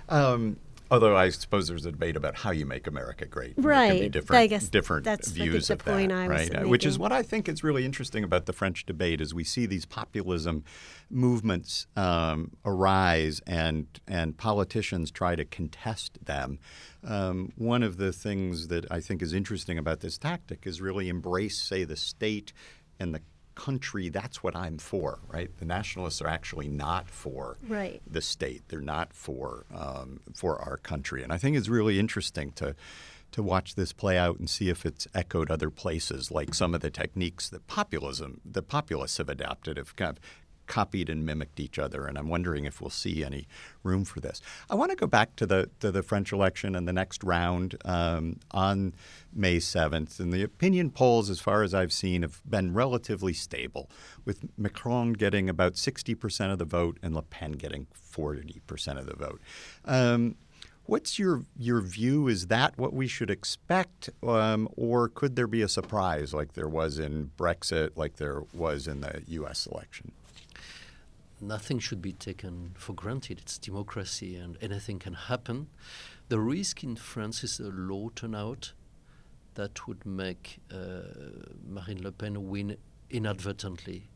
um, 0.08 0.56
Although 0.90 1.16
I 1.16 1.30
suppose 1.30 1.68
there's 1.68 1.86
a 1.86 1.90
debate 1.90 2.16
about 2.16 2.36
how 2.36 2.50
you 2.50 2.66
make 2.66 2.86
America 2.86 3.24
great. 3.24 3.56
And 3.56 3.64
There 3.64 3.72
can 3.72 3.94
be 3.96 4.00
Right. 4.02 4.12
different, 4.12 4.40
I 4.42 4.46
guess 4.46 4.68
different 4.68 5.04
that's, 5.06 5.30
views 5.30 5.68
the 5.68 5.72
of 5.72 5.78
point 5.78 6.10
that, 6.10 6.18
I 6.18 6.28
was 6.28 6.50
right? 6.50 6.68
Which 6.68 6.84
is 6.84 6.98
what 6.98 7.12
I 7.12 7.22
think 7.22 7.48
is 7.48 7.64
really 7.64 7.86
interesting 7.86 8.22
about 8.24 8.44
the 8.44 8.52
French 8.52 8.84
debate 8.84 9.22
is 9.22 9.32
we 9.32 9.42
see 9.42 9.64
these 9.64 9.86
populism 9.86 10.64
movements 11.08 11.86
um, 11.96 12.50
arise 12.66 13.40
and 13.46 13.86
and 14.06 14.36
politicians 14.36 15.10
try 15.10 15.34
to 15.34 15.46
contest 15.46 16.18
them. 16.26 16.58
Um, 17.02 17.52
one 17.56 17.82
of 17.82 17.96
the 17.96 18.12
things 18.12 18.68
that 18.68 18.84
I 18.90 19.00
think 19.00 19.22
is 19.22 19.32
interesting 19.32 19.78
about 19.78 20.00
this 20.00 20.18
tactic 20.18 20.66
is 20.66 20.82
really 20.82 21.08
embrace, 21.08 21.58
say, 21.58 21.84
the 21.84 21.96
state 21.96 22.52
and 23.02 23.14
the 23.14 23.20
country. 23.54 24.08
That's 24.08 24.42
what 24.42 24.56
I'm 24.56 24.78
for, 24.78 25.18
right? 25.28 25.50
The 25.58 25.66
nationalists 25.66 26.22
are 26.22 26.28
actually 26.28 26.68
not 26.68 27.10
for 27.10 27.58
Right. 27.68 28.00
the 28.10 28.22
state. 28.22 28.62
They're 28.68 28.80
not 28.80 29.12
for 29.12 29.66
um, 29.74 30.20
for 30.34 30.58
our 30.58 30.78
country, 30.78 31.22
and 31.22 31.32
I 31.32 31.36
think 31.36 31.56
it's 31.56 31.68
really 31.68 31.98
interesting 31.98 32.52
to 32.52 32.74
to 33.32 33.42
watch 33.42 33.74
this 33.76 33.92
play 33.94 34.18
out 34.18 34.38
and 34.38 34.48
see 34.48 34.68
if 34.68 34.84
it's 34.84 35.06
echoed 35.14 35.50
other 35.50 35.70
places, 35.70 36.30
like 36.30 36.54
some 36.54 36.74
of 36.74 36.82
the 36.82 36.90
techniques 36.90 37.48
that 37.48 37.66
populism, 37.66 38.40
the 38.44 38.62
populists 38.62 39.16
have 39.16 39.30
adapted, 39.30 39.78
have 39.78 39.96
kind 39.96 40.10
of 40.18 40.18
copied 40.72 41.10
and 41.10 41.26
mimicked 41.26 41.60
each 41.60 41.78
other. 41.78 42.06
And 42.06 42.16
I'm 42.16 42.30
wondering 42.30 42.64
if 42.64 42.80
we'll 42.80 42.88
see 42.88 43.22
any 43.22 43.46
room 43.82 44.06
for 44.06 44.20
this. 44.20 44.40
I 44.70 44.74
want 44.74 44.90
to 44.90 44.96
go 44.96 45.06
back 45.06 45.36
to 45.36 45.44
the 45.44 45.68
to 45.80 45.92
the 45.92 46.02
French 46.02 46.32
election 46.32 46.74
and 46.74 46.88
the 46.88 46.94
next 46.94 47.22
round 47.22 47.76
um, 47.84 48.40
on 48.52 48.94
May 49.34 49.58
7th. 49.58 50.18
And 50.18 50.32
the 50.32 50.42
opinion 50.42 50.90
polls, 50.90 51.28
as 51.28 51.40
far 51.40 51.62
as 51.62 51.74
I've 51.74 51.92
seen, 51.92 52.22
have 52.22 52.40
been 52.48 52.72
relatively 52.72 53.34
stable, 53.34 53.90
with 54.24 54.44
Macron 54.56 55.12
getting 55.12 55.50
about 55.50 55.74
60% 55.74 56.50
of 56.50 56.58
the 56.58 56.64
vote 56.64 56.98
and 57.02 57.14
Le 57.14 57.22
Pen 57.22 57.52
getting 57.52 57.86
40% 57.94 58.98
of 58.98 59.04
the 59.04 59.14
vote. 59.14 59.42
Um, 59.84 60.36
What's 60.84 61.16
your 61.16 61.44
your 61.56 61.80
view? 61.80 62.26
Is 62.26 62.48
that 62.48 62.76
what 62.76 62.92
we 62.92 63.06
should 63.06 63.30
expect, 63.30 64.10
um, 64.20 64.68
or 64.76 65.08
could 65.08 65.36
there 65.36 65.46
be 65.46 65.62
a 65.62 65.68
surprise 65.68 66.34
like 66.34 66.54
there 66.54 66.68
was 66.68 66.98
in 66.98 67.30
Brexit, 67.38 67.90
like 67.94 68.16
there 68.16 68.42
was 68.52 68.88
in 68.88 69.00
the 69.00 69.22
U.S. 69.28 69.68
election? 69.70 70.10
Nothing 71.42 71.78
should 71.78 72.00
be 72.00 72.12
taken 72.12 72.72
for 72.74 72.94
granted. 72.94 73.40
It's 73.40 73.58
democracy 73.58 74.36
and 74.36 74.56
anything 74.60 74.98
can 74.98 75.14
happen. 75.14 75.68
The 76.28 76.38
risk 76.38 76.82
in 76.82 76.96
France 76.96 77.44
is 77.44 77.60
a 77.60 77.70
low 77.70 78.12
turnout 78.14 78.72
that 79.54 79.86
would 79.86 80.06
make 80.06 80.58
uh, 80.72 81.02
Marine 81.68 82.02
Le 82.02 82.12
Pen 82.12 82.48
win 82.48 82.76
inadvertently. 83.10 84.08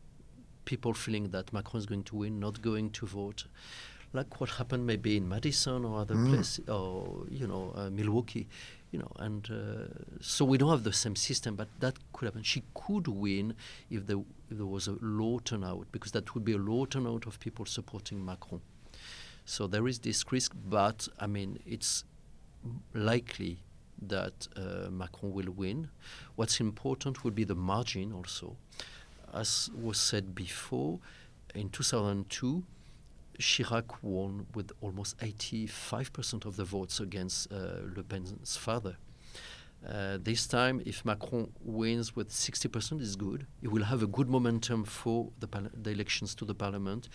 People 0.65 0.93
feeling 0.93 1.29
that 1.29 1.53
Macron 1.53 1.79
is 1.79 1.85
going 1.85 2.03
to 2.03 2.15
win, 2.15 2.39
not 2.39 2.61
going 2.61 2.89
to 2.91 3.05
vote, 3.05 3.45
like 4.13 4.39
what 4.39 4.49
happened 4.51 4.85
maybe 4.85 5.17
in 5.17 5.27
Madison 5.27 5.85
or 5.85 6.01
other 6.01 6.15
places, 6.15 6.67
or 6.67 7.25
you 7.29 7.47
know 7.47 7.73
uh, 7.75 7.89
Milwaukee, 7.89 8.47
you 8.91 8.99
know. 8.99 9.11
And 9.17 9.49
uh, 9.49 9.93
so 10.21 10.45
we 10.45 10.57
don't 10.57 10.69
have 10.69 10.83
the 10.83 10.93
same 10.93 11.15
system, 11.15 11.55
but 11.55 11.67
that 11.79 11.95
could 12.13 12.25
happen. 12.25 12.43
She 12.43 12.63
could 12.73 13.07
win 13.07 13.53
if 13.89 14.07
there, 14.07 14.17
if 14.49 14.57
there 14.57 14.65
was 14.65 14.87
a 14.87 14.97
low 15.01 15.39
turnout, 15.39 15.87
because 15.91 16.11
that 16.11 16.33
would 16.33 16.45
be 16.45 16.53
a 16.53 16.57
low 16.57 16.85
turnout 16.85 17.25
of 17.25 17.39
people 17.39 17.65
supporting 17.65 18.23
Macron. 18.23 18.61
So 19.45 19.67
there 19.67 19.87
is 19.87 19.99
this 19.99 20.29
risk, 20.31 20.53
but 20.69 21.07
I 21.19 21.27
mean 21.27 21.59
it's 21.65 22.03
likely 22.93 23.59
that 24.01 24.47
uh, 24.55 24.89
Macron 24.89 25.33
will 25.33 25.51
win. 25.51 25.89
What's 26.35 26.59
important 26.59 27.23
will 27.23 27.31
be 27.31 27.43
the 27.43 27.55
margin 27.55 28.11
also. 28.11 28.57
As 29.33 29.69
was 29.73 29.99
said 29.99 30.35
before, 30.35 30.99
in 31.55 31.69
2002, 31.69 32.63
Chirac 33.39 33.85
won 34.01 34.47
with 34.55 34.71
almost 34.81 35.17
85% 35.19 36.45
of 36.45 36.55
the 36.55 36.63
votes 36.63 36.99
against 36.99 37.51
uh, 37.51 37.81
Le 37.95 38.03
Pen's 38.03 38.57
father. 38.57 38.97
Uh, 39.87 40.17
this 40.21 40.47
time, 40.47 40.81
if 40.85 41.05
Macron 41.05 41.51
wins 41.63 42.15
with 42.15 42.29
60%, 42.29 42.99
is 42.99 43.15
good. 43.15 43.45
He 43.61 43.67
will 43.67 43.83
have 43.83 44.01
a 44.01 44.07
good 44.07 44.27
momentum 44.27 44.83
for 44.83 45.29
the, 45.39 45.47
the 45.81 45.91
elections 45.91 46.33
to 46.35 46.45
the 46.45 46.55
parliament. 46.55 47.09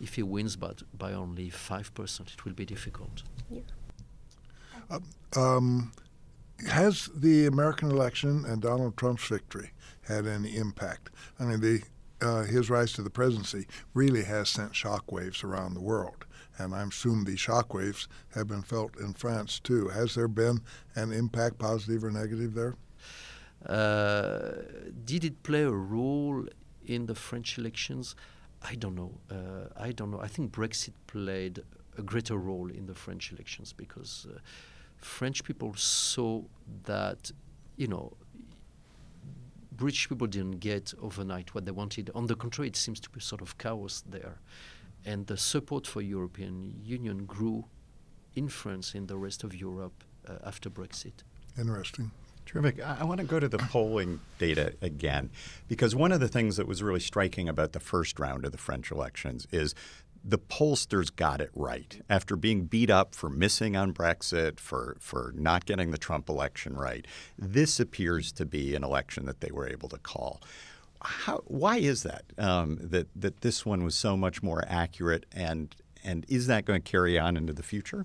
If 0.00 0.14
he 0.14 0.22
wins 0.22 0.56
but 0.56 0.82
by 0.96 1.12
only 1.12 1.50
5%, 1.50 2.20
it 2.20 2.44
will 2.44 2.52
be 2.52 2.64
difficult. 2.64 3.22
Um, 5.36 5.92
has 6.68 7.08
the 7.14 7.46
American 7.46 7.90
election 7.90 8.44
and 8.46 8.60
Donald 8.60 8.96
Trump's 8.96 9.28
victory 9.28 9.70
had 10.02 10.26
any 10.26 10.56
impact? 10.56 11.10
I 11.38 11.44
mean, 11.44 11.60
the 11.60 11.82
uh, 12.20 12.42
his 12.42 12.70
rise 12.70 12.92
to 12.94 13.02
the 13.02 13.10
presidency 13.10 13.66
really 13.94 14.24
has 14.24 14.48
sent 14.48 14.72
shockwaves 14.72 15.44
around 15.44 15.74
the 15.74 15.80
world, 15.80 16.26
and 16.58 16.74
I'm 16.74 16.88
assume 16.88 17.24
these 17.24 17.38
shockwaves 17.38 18.08
have 18.34 18.48
been 18.48 18.62
felt 18.62 18.96
in 18.98 19.12
France 19.14 19.60
too. 19.60 19.88
Has 19.88 20.14
there 20.14 20.28
been 20.28 20.60
an 20.94 21.12
impact, 21.12 21.58
positive 21.58 22.04
or 22.04 22.10
negative, 22.10 22.54
there? 22.54 22.76
Uh, 23.66 24.62
did 25.04 25.24
it 25.24 25.42
play 25.42 25.62
a 25.62 25.70
role 25.70 26.46
in 26.84 27.06
the 27.06 27.14
French 27.14 27.58
elections? 27.58 28.14
I 28.62 28.74
don't 28.74 28.94
know. 28.94 29.12
Uh, 29.30 29.68
I 29.76 29.92
don't 29.92 30.10
know. 30.10 30.20
I 30.20 30.28
think 30.28 30.52
Brexit 30.52 30.94
played 31.06 31.62
a 31.96 32.02
greater 32.02 32.36
role 32.36 32.70
in 32.70 32.86
the 32.86 32.94
French 32.94 33.32
elections 33.32 33.72
because 33.72 34.26
uh, 34.28 34.38
French 34.96 35.44
people 35.44 35.74
saw 35.76 36.42
that, 36.84 37.30
you 37.76 37.88
know, 37.88 38.12
British 39.78 40.08
people 40.08 40.26
didn't 40.26 40.58
get 40.58 40.92
overnight 41.00 41.54
what 41.54 41.64
they 41.64 41.70
wanted. 41.82 42.10
On 42.14 42.26
the 42.26 42.34
contrary, 42.34 42.68
it 42.68 42.76
seems 42.76 43.00
to 43.00 43.10
be 43.10 43.20
sort 43.20 43.40
of 43.40 43.56
chaos 43.56 44.02
there. 44.06 44.36
And 45.06 45.26
the 45.26 45.36
support 45.36 45.86
for 45.86 46.02
European 46.02 46.80
Union 46.84 47.24
grew 47.24 47.64
in 48.34 48.48
France 48.48 48.94
and 48.94 49.08
the 49.08 49.16
rest 49.16 49.44
of 49.44 49.54
Europe 49.54 50.04
uh, 50.28 50.34
after 50.44 50.68
Brexit. 50.68 51.22
Interesting. 51.56 52.10
Terrific. 52.44 52.84
I, 52.84 52.98
I 53.00 53.04
want 53.04 53.20
to 53.20 53.26
go 53.26 53.38
to 53.38 53.48
the 53.48 53.58
polling 53.58 54.20
data 54.38 54.74
again, 54.80 55.30
because 55.68 55.94
one 55.94 56.12
of 56.12 56.20
the 56.20 56.28
things 56.28 56.56
that 56.56 56.66
was 56.66 56.82
really 56.82 57.00
striking 57.00 57.48
about 57.48 57.72
the 57.72 57.80
first 57.80 58.18
round 58.18 58.44
of 58.44 58.52
the 58.52 58.58
French 58.58 58.90
elections 58.90 59.46
is 59.52 59.74
the 60.28 60.38
pollsters 60.38 61.14
got 61.14 61.40
it 61.40 61.50
right. 61.54 62.02
After 62.10 62.36
being 62.36 62.64
beat 62.64 62.90
up 62.90 63.14
for 63.14 63.30
missing 63.30 63.76
on 63.76 63.94
Brexit, 63.94 64.60
for, 64.60 64.98
for 65.00 65.32
not 65.34 65.64
getting 65.64 65.90
the 65.90 65.96
Trump 65.96 66.28
election 66.28 66.76
right, 66.76 67.06
this 67.38 67.80
appears 67.80 68.30
to 68.32 68.44
be 68.44 68.74
an 68.74 68.84
election 68.84 69.24
that 69.24 69.40
they 69.40 69.50
were 69.50 69.66
able 69.66 69.88
to 69.88 69.96
call. 69.96 70.42
How, 71.00 71.40
why 71.46 71.78
is 71.78 72.02
that, 72.02 72.24
um, 72.36 72.76
that? 72.80 73.06
That 73.14 73.40
this 73.40 73.64
one 73.64 73.84
was 73.84 73.94
so 73.94 74.16
much 74.16 74.42
more 74.42 74.64
accurate, 74.66 75.26
and 75.32 75.74
and 76.02 76.26
is 76.28 76.48
that 76.48 76.64
going 76.64 76.82
to 76.82 76.90
carry 76.90 77.16
on 77.16 77.36
into 77.36 77.52
the 77.52 77.62
future? 77.62 78.04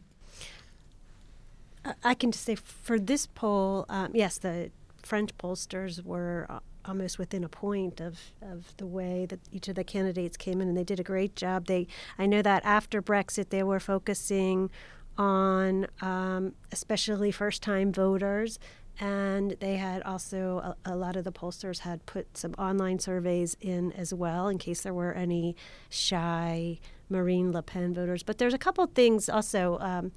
I- 2.04 2.14
can 2.14 2.32
just 2.32 2.46
say 2.46 2.54
for 2.54 3.00
this 3.00 3.26
poll, 3.26 3.88
um, 3.90 4.12
yes, 4.14 4.38
the 4.38 4.70
French 5.02 5.36
pollsters 5.40 6.06
were 6.06 6.46
uh, 6.48 6.60
almost 6.86 7.18
within 7.18 7.44
a 7.44 7.50
point 7.50 8.02
of, 8.02 8.20
of 8.42 8.76
the 8.78 8.86
way 8.86 9.26
that 9.26 9.40
each 9.52 9.68
of 9.68 9.76
the 9.76 9.84
candidates 9.84 10.38
came 10.38 10.62
in, 10.62 10.68
and 10.68 10.78
they 10.78 10.84
did 10.84 11.00
a 11.00 11.04
great 11.04 11.36
job. 11.36 11.66
They, 11.66 11.88
I 12.18 12.26
know 12.26 12.42
that 12.42 12.64
after 12.66 13.02
Brexit, 13.02 13.50
they 13.50 13.64
were 13.64 13.80
focusing 13.80 14.70
on 15.18 15.88
um, 16.02 16.54
especially 16.72 17.32
first-time 17.32 17.92
voters, 17.92 18.60
and 19.00 19.56
they 19.60 19.78
had 19.78 20.04
also 20.04 20.76
a, 20.86 20.94
a 20.94 20.96
lot 20.96 21.16
of 21.16 21.24
the 21.24 21.32
pollsters 21.32 21.80
had 21.80 22.06
put 22.06 22.38
some 22.38 22.54
online 22.58 23.00
surveys 23.00 23.58
in 23.60 23.92
as 23.94 24.14
well 24.14 24.48
in 24.48 24.58
case 24.58 24.82
there 24.82 24.94
were 24.94 25.14
any 25.14 25.56
shy 25.90 26.80
Marine 27.10 27.52
Le 27.52 27.62
Pen 27.62 27.94
voters. 27.94 28.24
But 28.24 28.38
there's 28.38 28.54
a 28.54 28.60
couple 28.60 28.86
things 28.88 29.30
also. 29.30 29.78
Um, 29.80 30.12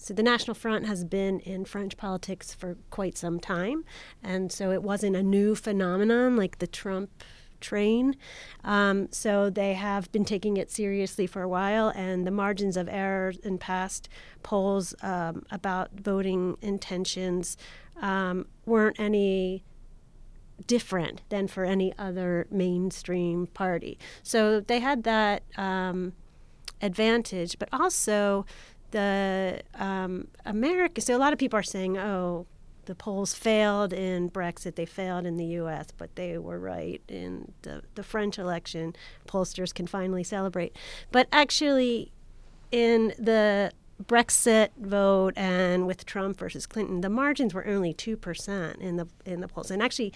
so 0.00 0.14
the 0.14 0.22
National 0.22 0.54
Front 0.54 0.86
has 0.86 1.04
been 1.04 1.40
in 1.40 1.66
French 1.66 1.98
politics 1.98 2.54
for 2.54 2.78
quite 2.88 3.18
some 3.18 3.38
time, 3.38 3.84
and 4.22 4.50
so 4.50 4.72
it 4.72 4.82
wasn't 4.82 5.14
a 5.14 5.22
new 5.22 5.54
phenomenon 5.54 6.36
like 6.36 6.58
the 6.58 6.66
Trump 6.66 7.10
train. 7.60 8.16
Um, 8.64 9.08
so 9.10 9.50
they 9.50 9.74
have 9.74 10.10
been 10.10 10.24
taking 10.24 10.56
it 10.56 10.70
seriously 10.70 11.26
for 11.26 11.42
a 11.42 11.48
while, 11.48 11.92
and 11.94 12.26
the 12.26 12.30
margins 12.30 12.78
of 12.78 12.88
error 12.88 13.34
in 13.44 13.58
past 13.58 14.08
polls 14.42 14.94
um, 15.02 15.44
about 15.50 15.90
voting 15.92 16.56
intentions 16.62 17.58
um, 18.00 18.46
weren't 18.64 18.98
any 18.98 19.64
different 20.66 21.20
than 21.28 21.46
for 21.46 21.64
any 21.64 21.92
other 21.98 22.46
mainstream 22.50 23.48
party. 23.48 23.98
So 24.22 24.60
they 24.60 24.80
had 24.80 25.04
that 25.04 25.42
um, 25.58 26.14
advantage, 26.80 27.58
but 27.58 27.68
also 27.70 28.46
the 28.90 29.62
um, 29.74 30.28
America. 30.44 31.00
So 31.00 31.16
a 31.16 31.18
lot 31.18 31.32
of 31.32 31.38
people 31.38 31.58
are 31.58 31.64
saying, 31.64 31.98
"Oh, 31.98 32.46
the 32.86 32.94
polls 32.94 33.34
failed 33.34 33.92
in 33.92 34.30
Brexit. 34.30 34.74
They 34.74 34.86
failed 34.86 35.26
in 35.26 35.36
the 35.36 35.44
U.S., 35.44 35.88
but 35.96 36.14
they 36.16 36.38
were 36.38 36.58
right 36.58 37.02
in 37.08 37.52
the 37.62 37.82
the 37.94 38.02
French 38.02 38.38
election." 38.38 38.94
Pollsters 39.26 39.74
can 39.74 39.86
finally 39.86 40.24
celebrate, 40.24 40.76
but 41.10 41.28
actually, 41.32 42.12
in 42.70 43.14
the 43.18 43.72
Brexit 44.02 44.70
vote 44.78 45.34
and 45.36 45.86
with 45.86 46.06
Trump 46.06 46.38
versus 46.38 46.66
Clinton, 46.66 47.00
the 47.00 47.10
margins 47.10 47.52
were 47.52 47.66
only 47.66 47.92
two 47.92 48.16
percent 48.16 48.80
in 48.80 48.96
the 48.96 49.06
in 49.24 49.40
the 49.40 49.48
polls, 49.48 49.70
and 49.70 49.82
actually, 49.82 50.12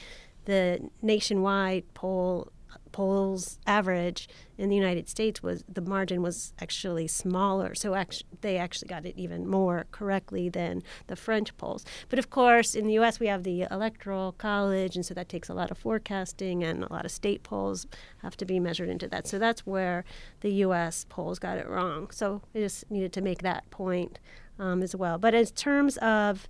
the 0.46 0.90
nationwide 1.02 1.84
poll 1.94 2.50
polls 2.94 3.58
average 3.66 4.28
in 4.56 4.68
the 4.68 4.76
United 4.76 5.08
States 5.08 5.42
was 5.42 5.64
the 5.68 5.80
margin 5.80 6.22
was 6.22 6.52
actually 6.60 7.08
smaller. 7.08 7.74
So 7.74 7.96
actually, 7.96 8.28
they 8.40 8.56
actually 8.56 8.86
got 8.86 9.04
it 9.04 9.14
even 9.16 9.48
more 9.48 9.86
correctly 9.90 10.48
than 10.48 10.80
the 11.08 11.16
French 11.16 11.56
polls. 11.56 11.84
But 12.08 12.20
of 12.20 12.30
course, 12.30 12.76
in 12.76 12.86
the 12.86 12.92
U.S. 12.92 13.18
we 13.18 13.26
have 13.26 13.42
the 13.42 13.62
Electoral 13.68 14.30
College, 14.38 14.94
and 14.94 15.04
so 15.04 15.12
that 15.12 15.28
takes 15.28 15.48
a 15.48 15.54
lot 15.54 15.72
of 15.72 15.78
forecasting, 15.78 16.62
and 16.62 16.84
a 16.84 16.92
lot 16.92 17.04
of 17.04 17.10
state 17.10 17.42
polls 17.42 17.88
have 18.22 18.36
to 18.36 18.44
be 18.44 18.60
measured 18.60 18.88
into 18.88 19.08
that. 19.08 19.26
So 19.26 19.40
that's 19.40 19.66
where 19.66 20.04
the 20.38 20.52
U.S. 20.66 21.04
polls 21.08 21.40
got 21.40 21.58
it 21.58 21.68
wrong. 21.68 22.10
So 22.12 22.42
I 22.54 22.60
just 22.60 22.88
needed 22.92 23.12
to 23.14 23.20
make 23.20 23.42
that 23.42 23.68
point 23.70 24.20
um, 24.60 24.84
as 24.84 24.94
well. 24.94 25.18
But 25.18 25.34
in 25.34 25.46
terms 25.46 25.96
of 25.96 26.46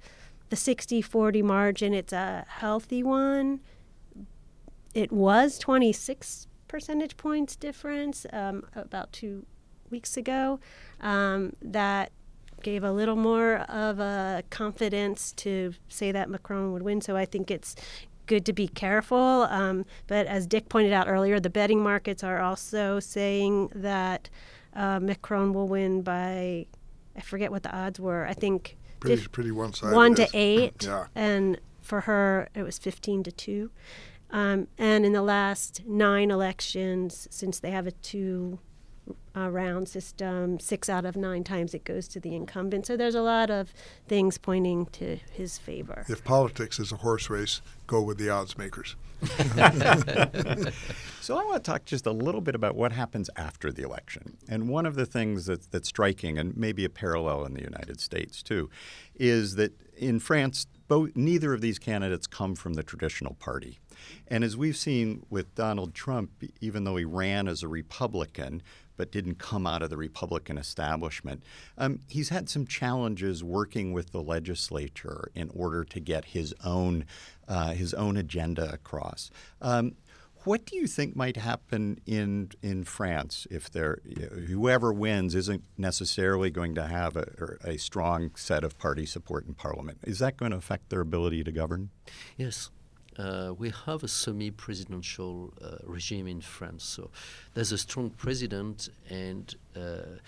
the 0.50 0.56
60-40 0.56 1.42
margin, 1.42 1.94
it's 1.94 2.12
a 2.12 2.44
healthy 2.46 3.02
one. 3.02 3.60
It 4.94 5.12
was 5.12 5.58
26 5.58 6.46
percentage 6.68 7.16
points 7.16 7.56
difference 7.56 8.26
um, 8.32 8.64
about 8.74 9.12
two 9.12 9.44
weeks 9.90 10.16
ago. 10.16 10.60
Um, 11.00 11.54
that 11.60 12.12
gave 12.62 12.82
a 12.82 12.90
little 12.90 13.16
more 13.16 13.58
of 13.58 14.00
a 14.00 14.42
confidence 14.50 15.32
to 15.32 15.74
say 15.88 16.10
that 16.12 16.30
Macron 16.30 16.72
would 16.72 16.82
win. 16.82 17.00
So 17.00 17.16
I 17.16 17.26
think 17.26 17.50
it's 17.50 17.76
good 18.26 18.46
to 18.46 18.52
be 18.52 18.68
careful. 18.68 19.46
Um, 19.50 19.84
but 20.06 20.26
as 20.26 20.46
Dick 20.46 20.68
pointed 20.68 20.92
out 20.92 21.06
earlier, 21.08 21.38
the 21.38 21.50
betting 21.50 21.82
markets 21.82 22.24
are 22.24 22.40
also 22.40 22.98
saying 23.00 23.70
that 23.74 24.30
uh, 24.74 24.98
Macron 25.00 25.52
will 25.52 25.68
win 25.68 26.02
by, 26.02 26.66
I 27.16 27.20
forget 27.20 27.50
what 27.50 27.62
the 27.62 27.74
odds 27.76 28.00
were. 28.00 28.26
I 28.26 28.32
think 28.32 28.76
pretty, 29.00 29.26
pretty 29.28 29.50
one-sided. 29.50 29.94
One 29.94 30.14
to 30.14 30.28
eight. 30.32 30.74
yeah. 30.82 31.06
And 31.14 31.60
for 31.82 32.02
her, 32.02 32.48
it 32.54 32.62
was 32.62 32.78
15 32.78 33.24
to 33.24 33.32
two. 33.32 33.70
Um, 34.34 34.66
and 34.78 35.06
in 35.06 35.12
the 35.12 35.22
last 35.22 35.82
nine 35.86 36.32
elections, 36.32 37.28
since 37.30 37.60
they 37.60 37.70
have 37.70 37.86
a 37.86 37.92
two 37.92 38.58
uh, 39.36 39.48
round 39.48 39.88
system, 39.88 40.58
six 40.58 40.88
out 40.88 41.04
of 41.04 41.16
nine 41.16 41.44
times 41.44 41.72
it 41.72 41.84
goes 41.84 42.08
to 42.08 42.18
the 42.18 42.34
incumbent. 42.34 42.84
So 42.84 42.96
there's 42.96 43.14
a 43.14 43.22
lot 43.22 43.48
of 43.48 43.72
things 44.08 44.36
pointing 44.36 44.86
to 44.86 45.18
his 45.30 45.58
favor. 45.58 46.04
If 46.08 46.24
politics 46.24 46.80
is 46.80 46.90
a 46.90 46.96
horse 46.96 47.30
race, 47.30 47.62
go 47.86 48.02
with 48.02 48.18
the 48.18 48.28
odds 48.28 48.58
makers. 48.58 48.96
so 51.20 51.38
I 51.38 51.44
want 51.44 51.62
to 51.64 51.70
talk 51.70 51.84
just 51.84 52.04
a 52.04 52.12
little 52.12 52.40
bit 52.40 52.56
about 52.56 52.74
what 52.74 52.90
happens 52.92 53.30
after 53.36 53.72
the 53.72 53.82
election. 53.82 54.36
And 54.48 54.68
one 54.68 54.84
of 54.84 54.96
the 54.96 55.06
things 55.06 55.46
that, 55.46 55.70
that's 55.70 55.88
striking, 55.88 56.38
and 56.38 56.56
maybe 56.56 56.84
a 56.84 56.90
parallel 56.90 57.44
in 57.44 57.54
the 57.54 57.62
United 57.62 58.00
States 58.00 58.42
too, 58.42 58.68
is 59.14 59.54
that 59.54 59.72
in 59.96 60.18
France, 60.18 60.66
both, 60.88 61.10
neither 61.14 61.54
of 61.54 61.60
these 61.60 61.78
candidates 61.78 62.26
come 62.26 62.54
from 62.54 62.74
the 62.74 62.82
traditional 62.82 63.34
party. 63.34 63.78
And 64.28 64.44
as 64.44 64.56
we've 64.56 64.76
seen 64.76 65.24
with 65.30 65.54
Donald 65.54 65.94
Trump, 65.94 66.30
even 66.60 66.84
though 66.84 66.96
he 66.96 67.04
ran 67.04 67.48
as 67.48 67.62
a 67.62 67.68
Republican, 67.68 68.62
but 68.96 69.10
didn't 69.10 69.38
come 69.38 69.66
out 69.66 69.82
of 69.82 69.90
the 69.90 69.96
Republican 69.96 70.58
establishment. 70.58 71.42
Um, 71.76 72.00
he's 72.08 72.28
had 72.28 72.48
some 72.48 72.66
challenges 72.66 73.42
working 73.42 73.92
with 73.92 74.12
the 74.12 74.22
legislature 74.22 75.30
in 75.34 75.50
order 75.54 75.84
to 75.84 76.00
get 76.00 76.26
his 76.26 76.54
own 76.64 77.04
uh, 77.48 77.72
his 77.72 77.92
own 77.94 78.16
agenda 78.16 78.72
across. 78.72 79.30
Um, 79.60 79.96
what 80.44 80.66
do 80.66 80.76
you 80.76 80.86
think 80.86 81.16
might 81.16 81.36
happen 81.36 81.98
in 82.06 82.50
in 82.62 82.84
France 82.84 83.46
if 83.50 83.70
there 83.70 84.00
whoever 84.46 84.92
wins 84.92 85.34
isn't 85.34 85.64
necessarily 85.78 86.50
going 86.50 86.74
to 86.74 86.86
have 86.86 87.16
a, 87.16 87.56
a 87.64 87.78
strong 87.78 88.30
set 88.36 88.62
of 88.62 88.78
party 88.78 89.06
support 89.06 89.46
in 89.46 89.54
parliament? 89.54 89.98
Is 90.04 90.18
that 90.18 90.36
going 90.36 90.52
to 90.52 90.58
affect 90.58 90.90
their 90.90 91.00
ability 91.00 91.44
to 91.44 91.52
govern? 91.52 91.90
Yes, 92.36 92.70
uh, 93.18 93.52
we 93.56 93.70
have 93.86 94.02
a 94.02 94.08
semi-presidential 94.08 95.52
uh, 95.62 95.76
regime 95.84 96.26
in 96.26 96.40
France. 96.40 96.84
So 96.84 97.10
there's 97.54 97.72
a 97.72 97.78
strong 97.78 98.10
president, 98.10 98.88
and 99.08 99.54
uh, 99.76 100.18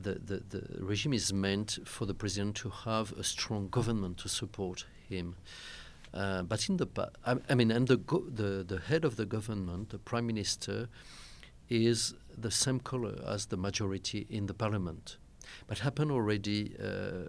the, 0.00 0.14
the, 0.14 0.42
the 0.48 0.84
regime 0.84 1.12
is 1.12 1.32
meant 1.32 1.78
for 1.84 2.06
the 2.06 2.14
president 2.14 2.56
to 2.56 2.70
have 2.70 3.12
a 3.12 3.24
strong 3.24 3.68
government 3.68 4.18
to 4.18 4.28
support 4.28 4.84
him. 5.08 5.36
Uh, 6.14 6.42
but 6.42 6.68
in 6.68 6.78
the 6.78 6.86
I, 7.26 7.36
I 7.50 7.54
mean, 7.54 7.70
and 7.70 7.86
the, 7.86 7.98
go- 7.98 8.24
the 8.28 8.64
the 8.66 8.78
head 8.78 9.04
of 9.04 9.16
the 9.16 9.26
government, 9.26 9.90
the 9.90 9.98
prime 9.98 10.26
minister, 10.26 10.88
is 11.68 12.14
the 12.36 12.50
same 12.50 12.80
color 12.80 13.22
as 13.26 13.46
the 13.46 13.56
majority 13.56 14.26
in 14.30 14.46
the 14.46 14.54
parliament. 14.54 15.18
But 15.66 15.80
happened 15.80 16.10
already 16.10 16.74
uh, 16.82 17.28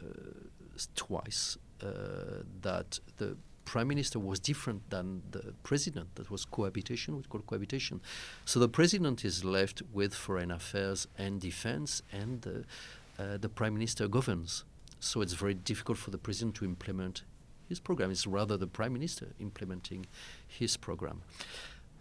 twice 0.95 1.57
uh, 1.81 2.43
that 2.61 2.99
the 3.17 3.37
prime 3.69 3.87
minister 3.87 4.17
was 4.17 4.39
different 4.39 4.89
than 4.89 5.21
the 5.29 5.53
president. 5.61 6.15
That 6.15 6.31
was 6.31 6.43
cohabitation, 6.43 7.15
we 7.17 7.23
call 7.23 7.41
cohabitation. 7.41 8.01
So 8.43 8.59
the 8.59 8.67
president 8.67 9.23
is 9.23 9.45
left 9.45 9.83
with 9.93 10.11
foreign 10.15 10.49
affairs 10.49 11.07
and 11.19 11.39
defense, 11.39 12.01
and 12.11 12.47
uh, 12.47 13.21
uh, 13.21 13.37
the 13.37 13.49
prime 13.49 13.75
minister 13.75 14.07
governs. 14.07 14.65
So 14.99 15.21
it's 15.21 15.33
very 15.33 15.53
difficult 15.53 15.99
for 15.99 16.09
the 16.09 16.17
president 16.17 16.55
to 16.55 16.65
implement 16.65 17.23
his 17.67 17.79
program. 17.79 18.09
It's 18.09 18.25
rather 18.25 18.57
the 18.57 18.71
prime 18.79 18.93
minister 18.93 19.27
implementing 19.39 20.07
his 20.47 20.75
program. 20.75 21.21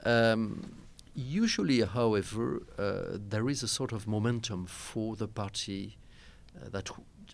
Um, 0.05 0.73
usually, 1.15 1.83
however, 1.83 2.63
uh, 2.79 3.19
there 3.33 3.51
is 3.51 3.63
a 3.63 3.69
sort 3.69 3.93
of 3.93 4.07
momentum 4.07 4.67
for 4.67 5.17
the 5.17 5.29
party 5.29 5.99
uh, 6.57 6.71
that 6.71 6.89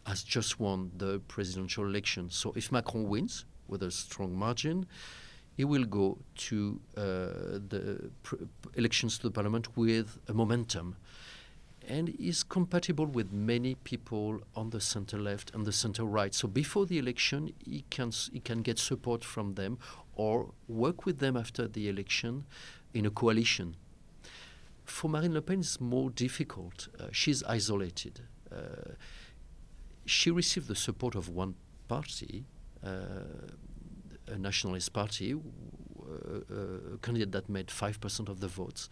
has 0.07 0.25
just 0.25 0.59
won 0.59 0.91
the 0.97 1.21
presidential 1.29 1.85
election. 1.85 2.31
So 2.31 2.53
if 2.57 2.73
Macron 2.73 3.09
wins, 3.09 3.45
with 3.69 3.83
a 3.83 3.91
strong 3.91 4.35
margin, 4.37 4.87
he 5.57 5.65
will 5.65 5.85
go 5.85 6.19
to 6.37 6.81
uh, 6.97 7.01
the 7.69 8.11
elections 8.75 9.19
to 9.19 9.29
the 9.29 9.31
parliament 9.31 9.77
with 9.77 10.19
a 10.29 10.35
momentum 10.35 10.97
and 11.89 12.09
is 12.19 12.43
compatible 12.43 13.07
with 13.07 13.33
many 13.33 13.75
people 13.77 14.41
on 14.57 14.71
the 14.71 14.81
center 14.81 15.19
left 15.19 15.55
and 15.55 15.67
the 15.67 15.73
center 15.73 16.05
right. 16.05 16.35
So 16.35 16.49
before 16.49 16.87
the 16.87 16.99
election, 16.99 17.53
he 17.65 17.85
can 17.91 18.11
he 18.33 18.41
can 18.41 18.63
get 18.63 18.79
support 18.79 19.25
from 19.25 19.55
them 19.55 19.79
or 20.15 20.53
work 20.69 21.05
with 21.05 21.19
them 21.19 21.37
after 21.37 21.69
the 21.69 21.89
election 21.89 22.45
in 22.93 23.07
a 23.07 23.11
coalition. 23.11 23.77
For 24.85 25.09
Marine 25.09 25.35
Le 25.35 25.43
Pen, 25.43 25.61
it's 25.61 25.81
more 25.81 26.11
difficult. 26.11 26.89
Uh, 26.99 27.07
she's 27.11 27.43
isolated. 27.45 28.21
Uh, 28.53 28.93
she 30.07 30.31
received 30.31 30.69
the 30.69 30.77
support 30.77 31.15
of 31.15 31.29
one 31.29 31.55
party, 31.89 32.45
a 32.85 34.39
nationalist 34.39 34.93
party, 34.93 35.35
uh, 35.35 36.95
a 36.95 36.99
candidate 36.99 37.33
that 37.33 37.49
made 37.49 37.69
5% 37.69 38.29
of 38.29 38.41
the 38.41 38.49
votes. 38.49 38.89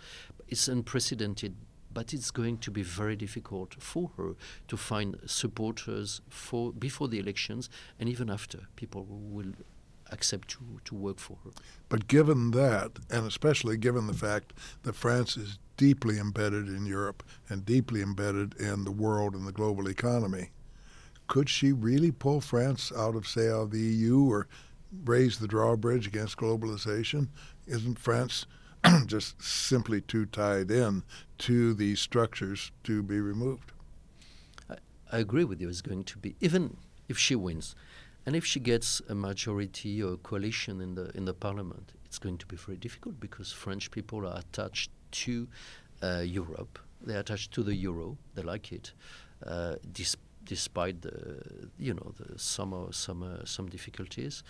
It's 0.48 0.68
unprecedented, 0.68 1.54
but 1.92 2.12
it's 2.14 2.30
going 2.30 2.58
to 2.58 2.70
be 2.70 2.82
very 2.82 3.16
difficult 3.16 3.74
for 3.78 4.10
her 4.16 4.34
to 4.68 4.76
find 4.76 5.18
supporters 5.26 6.20
for 6.28 6.72
before 6.72 7.08
the 7.08 7.18
elections 7.18 7.68
and 7.98 8.08
even 8.08 8.30
after. 8.30 8.60
People 8.76 9.06
will 9.08 9.52
accept 10.10 10.48
to, 10.48 10.58
to 10.84 10.94
work 10.94 11.18
for 11.18 11.38
her. 11.44 11.50
But 11.88 12.06
given 12.06 12.50
that, 12.52 12.92
and 13.10 13.26
especially 13.26 13.76
given 13.76 14.06
the 14.06 14.14
fact 14.14 14.52
that 14.82 14.94
France 14.94 15.36
is 15.36 15.58
deeply 15.76 16.18
embedded 16.18 16.68
in 16.68 16.86
Europe 16.86 17.22
and 17.48 17.64
deeply 17.64 18.02
embedded 18.02 18.54
in 18.60 18.84
the 18.84 18.92
world 18.92 19.34
and 19.34 19.46
the 19.46 19.52
global 19.52 19.88
economy, 19.88 20.50
could 21.26 21.48
she 21.48 21.72
really 21.72 22.10
pull 22.10 22.40
France 22.40 22.92
out 22.96 23.16
of, 23.16 23.26
say, 23.26 23.48
out 23.48 23.62
of 23.62 23.70
the 23.70 23.80
EU 23.80 24.24
or 24.30 24.48
raise 25.04 25.38
the 25.38 25.48
drawbridge 25.48 26.06
against 26.06 26.36
globalization? 26.36 27.28
Isn't 27.66 27.98
France 27.98 28.46
just 29.06 29.40
simply 29.40 30.00
too 30.00 30.26
tied 30.26 30.70
in 30.70 31.02
to 31.38 31.74
these 31.74 32.00
structures 32.00 32.72
to 32.84 33.02
be 33.02 33.20
removed? 33.20 33.72
I, 34.68 34.76
I 35.10 35.18
agree 35.18 35.44
with 35.44 35.60
you. 35.60 35.68
It's 35.68 35.80
going 35.80 36.04
to 36.04 36.18
be, 36.18 36.34
even 36.40 36.76
if 37.08 37.18
she 37.18 37.34
wins, 37.34 37.74
and 38.26 38.36
if 38.36 38.44
she 38.44 38.60
gets 38.60 39.00
a 39.08 39.14
majority 39.14 40.02
or 40.02 40.14
a 40.14 40.16
coalition 40.16 40.80
in 40.80 40.94
the 40.94 41.10
in 41.16 41.24
the 41.24 41.34
parliament, 41.34 41.92
it's 42.04 42.18
going 42.18 42.38
to 42.38 42.46
be 42.46 42.56
very 42.56 42.76
difficult 42.76 43.18
because 43.18 43.52
French 43.52 43.90
people 43.90 44.26
are 44.26 44.38
attached 44.38 44.90
to 45.12 45.48
uh, 46.02 46.20
Europe. 46.20 46.78
They're 47.00 47.20
attached 47.20 47.52
to 47.52 47.62
the 47.62 47.74
euro. 47.74 48.16
They 48.34 48.42
like 48.42 48.72
it, 48.72 48.92
uh, 49.44 49.74
despite 49.90 50.31
the 50.46 51.42
you 51.78 51.94
know 51.94 52.12
the 52.18 52.38
some 52.38 52.88
some 52.90 53.40
some 53.44 53.68
difficulties. 53.68 54.42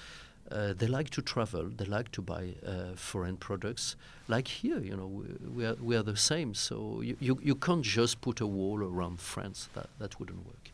Uh, 0.51 0.75
they 0.77 0.87
like 0.87 1.09
to 1.11 1.23
travel. 1.23 1.71
They 1.77 1.85
like 1.85 2.11
to 2.13 2.21
buy 2.21 2.55
uh, 2.67 2.95
foreign 2.97 3.37
products. 3.37 3.97
Like 4.29 4.49
here, 4.49 4.81
you 4.81 4.97
know, 4.97 5.07
we, 5.07 5.25
we, 5.49 5.65
are, 5.65 5.77
we 5.81 5.97
are 5.97 6.03
the 6.03 6.17
same. 6.17 6.53
So 6.55 7.01
you, 7.01 7.17
you, 7.21 7.39
you 7.43 7.55
can't 7.55 7.83
just 7.83 8.21
put 8.21 8.41
a 8.41 8.47
wall 8.47 8.83
around 8.83 9.21
France. 9.21 9.69
That, 9.75 9.89
that 9.99 10.19
wouldn't 10.19 10.45
work. 10.45 10.73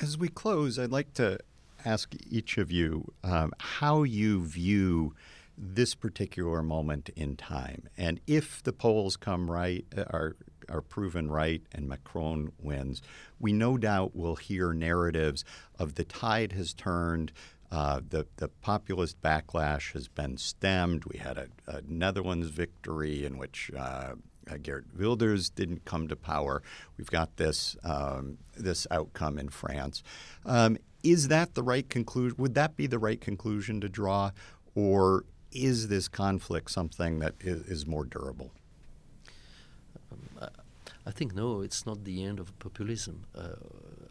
As 0.00 0.18
we 0.18 0.28
close, 0.28 0.78
I'd 0.78 0.90
like 0.90 1.12
to 1.14 1.38
ask 1.84 2.14
each 2.28 2.58
of 2.58 2.72
you 2.72 3.12
um, 3.22 3.52
how 3.58 4.02
you 4.02 4.42
view 4.42 5.14
this 5.56 5.94
particular 5.94 6.62
moment 6.62 7.10
in 7.14 7.36
time. 7.36 7.88
And 7.96 8.20
if 8.26 8.62
the 8.62 8.72
polls 8.72 9.16
come 9.16 9.50
right, 9.50 9.84
uh, 9.96 10.04
are 10.10 10.36
are 10.68 10.82
proven 10.82 11.30
right 11.30 11.62
and 11.72 11.88
Macron 11.88 12.52
wins, 12.60 13.02
we 13.38 13.52
no 13.52 13.76
doubt 13.76 14.16
will 14.16 14.36
hear 14.36 14.72
narratives 14.72 15.44
of 15.78 15.94
the 15.94 16.04
tide 16.04 16.52
has 16.52 16.74
turned, 16.74 17.32
Uh, 17.68 18.00
the, 18.10 18.24
the 18.36 18.48
populist 18.62 19.20
backlash 19.20 19.92
has 19.92 20.08
been 20.08 20.36
stemmed. 20.38 21.04
We 21.04 21.18
had 21.18 21.36
a, 21.36 21.48
a 21.66 21.82
Netherlands 21.82 22.48
victory 22.48 23.26
in 23.26 23.38
which 23.38 23.72
uh, 23.76 24.14
uh, 24.48 24.56
Geert 24.62 24.86
Wilders 24.96 25.50
didn't 25.50 25.84
come 25.84 26.06
to 26.08 26.16
power. 26.16 26.62
We've 26.96 27.10
got 27.10 27.36
this 27.36 27.76
um, 27.82 28.38
this 28.56 28.86
outcome 28.92 29.40
in 29.40 29.48
France. 29.48 30.04
Um, 30.44 30.78
is 31.02 31.26
that 31.28 31.54
the 31.54 31.62
right 31.62 31.88
conclusion? 31.88 32.36
Would 32.38 32.54
that 32.54 32.76
be 32.76 32.86
the 32.86 33.00
right 33.00 33.20
conclusion 33.20 33.80
to 33.80 33.88
draw, 33.88 34.30
or 34.76 35.24
is 35.50 35.88
this 35.88 36.08
conflict 36.08 36.70
something 36.70 37.18
that 37.18 37.34
is, 37.40 37.62
is 37.66 37.86
more 37.86 38.04
durable? 38.04 38.50
I 41.06 41.12
think 41.12 41.34
no, 41.34 41.60
it's 41.60 41.86
not 41.86 42.04
the 42.04 42.24
end 42.24 42.40
of 42.40 42.58
populism. 42.58 43.24
Uh, 43.34 43.50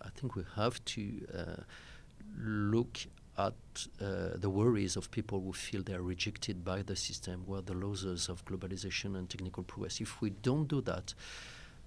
I 0.02 0.10
think 0.16 0.36
we 0.36 0.44
have 0.56 0.84
to 0.86 1.28
uh, 1.38 1.62
look 2.42 3.00
at 3.38 3.54
uh, 4.02 4.30
the 4.36 4.50
worries 4.50 4.96
of 4.96 5.12
people 5.12 5.42
who 5.42 5.52
feel 5.52 5.84
they 5.84 5.94
are 5.94 6.02
rejected 6.02 6.64
by 6.64 6.82
the 6.82 6.96
system, 6.96 7.44
who 7.46 7.56
are 7.56 7.62
the 7.62 7.74
losers 7.74 8.30
of 8.30 8.46
globalization 8.46 9.18
and 9.18 9.30
technical 9.30 9.64
progress. 9.64 10.00
If 10.00 10.22
we 10.22 10.30
don't 10.30 10.68
do 10.70 10.80
that, 10.82 11.14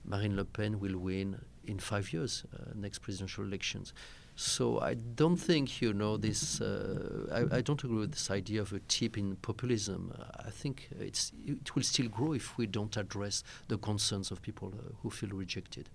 Marine 0.05 0.37
Le 0.37 0.44
Pen 0.44 0.79
will 0.79 0.99
win 0.99 1.40
in 1.66 1.79
five 1.79 2.12
years, 2.12 2.44
uh, 2.55 2.73
next 2.75 2.99
presidential 2.99 3.44
elections. 3.44 3.94
So 4.40 4.79
I 4.79 4.94
don't 4.94 5.37
think 5.37 5.83
you 5.83 5.92
know 5.92 6.16
this. 6.16 6.61
Uh, 6.61 7.27
I, 7.33 7.57
I, 7.57 7.61
don't 7.61 7.83
agree 7.83 7.98
with 7.98 8.12
this 8.12 8.31
idea 8.31 8.61
of 8.61 8.72
a 8.72 8.79
tip 8.79 9.18
in 9.18 9.35
populism. 9.35 10.12
I 10.38 10.51
think 10.51 10.90
it's 10.96 11.33
it 11.44 11.74
will 11.74 11.83
still 11.83 12.07
grow 12.07 12.35
if 12.35 12.57
we 12.57 12.66
don't 12.66 12.96
address 12.96 13.42
the 13.66 13.79
concerns 13.79 14.31
of 14.31 14.40
people 14.40 14.72
uh, 14.79 14.92
who 15.03 15.11
feel 15.11 15.31
rejected. 15.31 15.88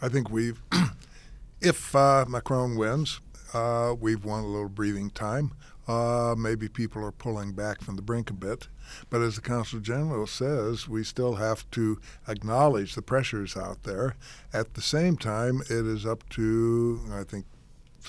I 0.00 0.08
think 0.08 0.30
we've, 0.30 0.62
if 1.60 1.94
uh, 1.94 2.24
Macron 2.26 2.76
wins, 2.76 3.20
uh, 3.52 3.94
we've 4.00 4.24
won 4.24 4.44
a 4.44 4.46
little 4.46 4.70
breathing 4.70 5.10
time. 5.10 5.52
Uh, 5.88 6.34
maybe 6.38 6.68
people 6.68 7.04
are 7.04 7.12
pulling 7.12 7.52
back 7.52 7.80
from 7.80 7.96
the 7.96 8.02
brink 8.02 8.30
a 8.30 8.34
bit. 8.34 8.68
But 9.10 9.20
as 9.22 9.36
the 9.36 9.40
Consul 9.40 9.80
General 9.80 10.26
says, 10.26 10.88
we 10.88 11.02
still 11.02 11.34
have 11.36 11.68
to 11.72 12.00
acknowledge 12.28 12.94
the 12.94 13.02
pressures 13.02 13.56
out 13.56 13.82
there. 13.82 14.14
At 14.52 14.74
the 14.74 14.82
same 14.82 15.16
time, 15.16 15.60
it 15.62 15.86
is 15.86 16.06
up 16.06 16.28
to, 16.30 17.00
I 17.12 17.24
think 17.24 17.46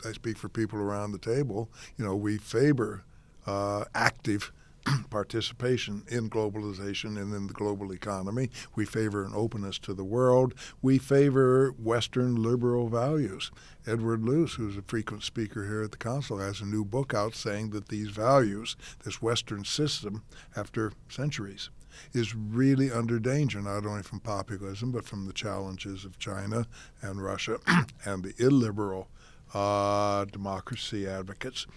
I 0.06 0.12
speak 0.12 0.38
for 0.38 0.50
people 0.50 0.80
around 0.80 1.12
the 1.12 1.18
table, 1.18 1.70
you 1.98 2.06
know, 2.06 2.16
we 2.16 2.38
favor 2.38 3.04
uh, 3.46 3.86
active 3.96 4.52
participation 5.10 6.04
in 6.08 6.30
globalization 6.30 7.20
and 7.22 7.34
in 7.34 7.48
the 7.48 7.54
global 7.54 7.92
economy. 7.92 8.50
We 8.76 8.86
favor 8.86 9.24
an 9.24 9.34
openness 9.36 9.80
to 9.80 9.94
the 9.94 10.04
world. 10.04 10.54
We 10.82 10.98
favor 10.98 11.72
Western 11.72 12.36
liberal 12.36 12.90
values. 12.90 13.52
Edward 13.86 14.24
Luce, 14.24 14.56
who's 14.56 14.78
a 14.78 14.82
frequent 14.82 15.24
speaker 15.24 15.66
here 15.66 15.84
at 15.84 15.92
the 15.92 15.98
Council, 15.98 16.38
has 16.38 16.62
a 16.62 16.66
new 16.66 16.86
book 16.86 17.14
out 17.14 17.36
saying 17.36 17.72
that 17.72 17.90
these 17.90 18.10
values, 18.10 18.76
this 19.04 19.22
Western 19.22 19.66
system, 19.66 20.24
after 20.56 20.92
centuries, 21.10 21.70
is 22.14 22.36
really 22.36 22.92
under 22.92 23.20
danger, 23.20 23.62
not 23.62 23.86
only 23.86 24.04
from 24.04 24.20
populism, 24.20 24.92
but 24.92 25.06
from 25.06 25.26
the 25.26 25.34
challenges 25.34 26.06
of 26.06 26.18
China 26.18 26.66
and 27.02 27.22
Russia 27.24 27.60
and 28.06 28.24
the 28.24 28.34
illiberal 28.38 29.08
uh, 29.54 30.26
democracy 30.26 31.08
advocates. 31.08 31.68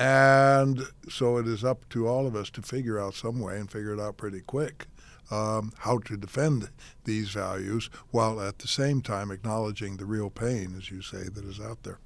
And 0.00 0.80
so 1.10 1.36
it 1.36 1.46
is 1.46 1.62
up 1.62 1.86
to 1.90 2.08
all 2.08 2.26
of 2.26 2.34
us 2.34 2.48
to 2.50 2.62
figure 2.62 2.98
out 2.98 3.12
some 3.12 3.38
way 3.38 3.58
and 3.58 3.70
figure 3.70 3.92
it 3.92 4.00
out 4.00 4.16
pretty 4.16 4.40
quick 4.40 4.86
um, 5.30 5.72
how 5.80 5.98
to 5.98 6.16
defend 6.16 6.70
these 7.04 7.28
values 7.28 7.90
while 8.10 8.40
at 8.40 8.60
the 8.60 8.66
same 8.66 9.02
time 9.02 9.30
acknowledging 9.30 9.98
the 9.98 10.06
real 10.06 10.30
pain, 10.30 10.74
as 10.74 10.90
you 10.90 11.02
say, 11.02 11.24
that 11.24 11.44
is 11.44 11.60
out 11.60 11.82
there. 11.82 11.98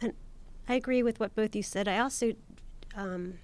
And 0.00 0.14
I 0.70 0.74
agree 0.74 1.02
with 1.02 1.20
what 1.20 1.34
both 1.34 1.54
you 1.54 1.62
said. 1.62 1.86
I 1.86 1.98
also, 1.98 2.32
um, 2.96 3.34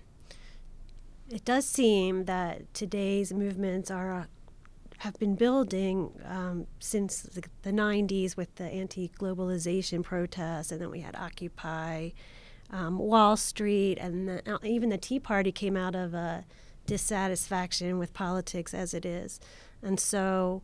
it 1.29 1.45
does 1.45 1.67
seem 1.67 2.25
that 2.25 2.73
today's 2.73 3.35
movements 3.35 3.91
are 3.91 4.15
uh, 4.15 4.25
have 5.01 5.19
been 5.19 5.35
building 5.35 6.11
um, 6.25 6.67
since 6.81 7.21
the, 7.21 7.43
the, 7.61 7.71
90s 7.71 8.35
with 8.35 8.55
the 8.55 8.65
anti-globalization 8.65 10.03
protests, 10.03 10.73
and 10.73 10.81
then 10.81 10.91
we 10.91 11.01
had 11.01 11.15
Occupy 11.15 12.13
um, 12.71 12.99
Wall 12.99 13.37
Street, 13.37 13.99
and 13.99 14.29
the, 14.29 14.55
uh, 14.55 14.59
even 14.63 14.89
the 14.89 14.99
Tea 14.99 15.21
Party 15.21 15.53
came 15.53 15.77
out 15.77 15.95
of 15.95 16.15
a 16.15 16.45
dissatisfaction 16.87 17.99
with 17.99 18.13
politics 18.15 18.73
as 18.73 18.95
it 18.95 19.05
is. 19.05 19.41
And 19.83 19.99
so 20.01 20.63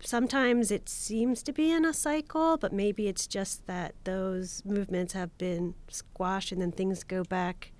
sometimes 0.00 0.70
it 0.70 0.88
seems 0.88 1.42
to 1.42 1.52
be 1.52 1.70
in 1.70 1.84
a 1.84 1.92
cycle, 1.92 2.56
but 2.56 2.72
maybe 2.72 3.08
it's 3.08 3.26
just 3.26 3.66
that 3.66 3.94
those 4.04 4.62
movements 4.64 5.12
have 5.12 5.36
been 5.38 5.74
squashed 5.88 6.52
and 6.52 6.60
then 6.60 6.72
things 6.72 7.04
go 7.04 7.24
back 7.24 7.72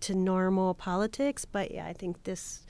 to 0.00 0.14
normal 0.14 0.74
politics. 0.74 1.44
But 1.44 1.70
yeah, 1.70 1.86
I 1.86 1.92
think 1.92 2.24
this 2.24 2.62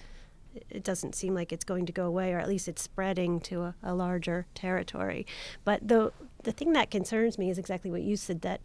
it 0.68 0.82
doesn't 0.82 1.14
seem 1.14 1.32
like 1.32 1.52
it's 1.52 1.64
going 1.64 1.86
to 1.86 1.92
go 1.92 2.06
away, 2.06 2.32
or 2.32 2.40
at 2.40 2.48
least 2.48 2.66
it's 2.66 2.82
spreading 2.82 3.38
to 3.38 3.62
a, 3.62 3.74
a 3.84 3.94
larger 3.94 4.46
territory. 4.54 5.24
But 5.64 5.86
the 5.86 6.12
the 6.42 6.52
thing 6.52 6.72
that 6.72 6.90
concerns 6.90 7.38
me 7.38 7.50
is 7.50 7.58
exactly 7.58 7.90
what 7.90 8.02
you 8.02 8.16
said 8.16 8.40
that 8.42 8.62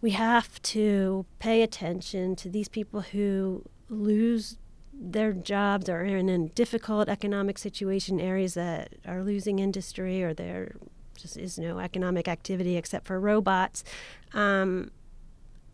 we 0.00 0.10
have 0.12 0.60
to 0.62 1.26
pay 1.38 1.62
attention 1.62 2.36
to 2.36 2.48
these 2.48 2.68
people 2.68 3.00
who 3.00 3.64
lose 3.88 4.58
their 4.92 5.32
jobs 5.32 5.88
or 5.88 6.00
are 6.00 6.04
in 6.04 6.28
a 6.28 6.48
difficult 6.48 7.08
economic 7.08 7.58
situation, 7.58 8.20
areas 8.20 8.54
that 8.54 8.94
are 9.06 9.22
losing 9.22 9.58
industry 9.58 10.22
or 10.22 10.34
there 10.34 10.76
just 11.16 11.36
is 11.36 11.58
no 11.58 11.78
economic 11.78 12.28
activity 12.28 12.76
except 12.76 13.06
for 13.06 13.18
robots. 13.18 13.84
Um, 14.32 14.90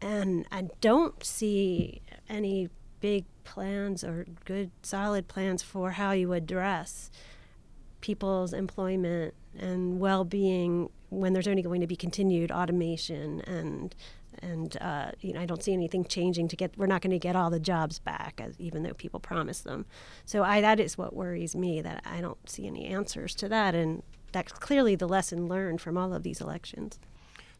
and 0.01 0.47
I 0.51 0.69
don't 0.81 1.23
see 1.23 2.03
any 2.29 2.69
big 3.01 3.25
plans 3.45 4.03
or 4.03 4.27
good 4.45 4.71
solid 4.83 5.29
plans 5.29 5.63
for 5.63 5.93
how 5.93 6.13
you 6.13 6.33
address 6.33 7.11
people's 8.01 8.53
employment 8.53 9.35
and 9.59 10.01
well-being 10.01 10.91
when 11.21 11.33
there's 11.33 11.49
only 11.49 11.63
going 11.63 11.81
to 11.81 11.87
be 11.87 11.97
continued 11.97 12.51
automation 12.51 13.41
and 13.43 13.95
and 14.43 14.77
uh, 14.81 15.13
you 15.21 15.33
know 15.33 15.41
I 15.41 15.47
don't 15.47 15.63
see 15.63 15.73
anything 15.73 16.05
changing 16.05 16.49
to 16.49 16.57
get. 16.57 16.77
We're 16.77 16.87
not 16.87 17.03
going 17.03 17.13
to 17.13 17.19
get 17.19 17.37
all 17.37 17.51
the 17.51 17.61
jobs 17.61 17.99
back, 17.99 18.41
as, 18.43 18.59
even 18.59 18.83
though 18.83 18.95
people 18.95 19.21
promise 19.21 19.61
them. 19.61 19.87
So 20.25 20.43
I, 20.43 20.61
that 20.61 20.81
is 20.81 20.99
what 20.99 21.15
worries 21.15 21.55
me 21.55 21.81
that 21.83 22.03
I 22.05 22.21
don't 22.21 22.49
see 22.49 22.67
any 22.67 22.87
answers 22.87 23.35
to 23.37 23.49
that, 23.49 23.75
and 23.75 24.03
that's 24.33 24.53
clearly 24.53 24.97
the 24.97 25.09
lesson 25.09 25.49
learned 25.49 25.81
from 25.81 25.97
all 25.97 26.13
of 26.13 26.23
these 26.23 26.41
elections. 26.41 26.99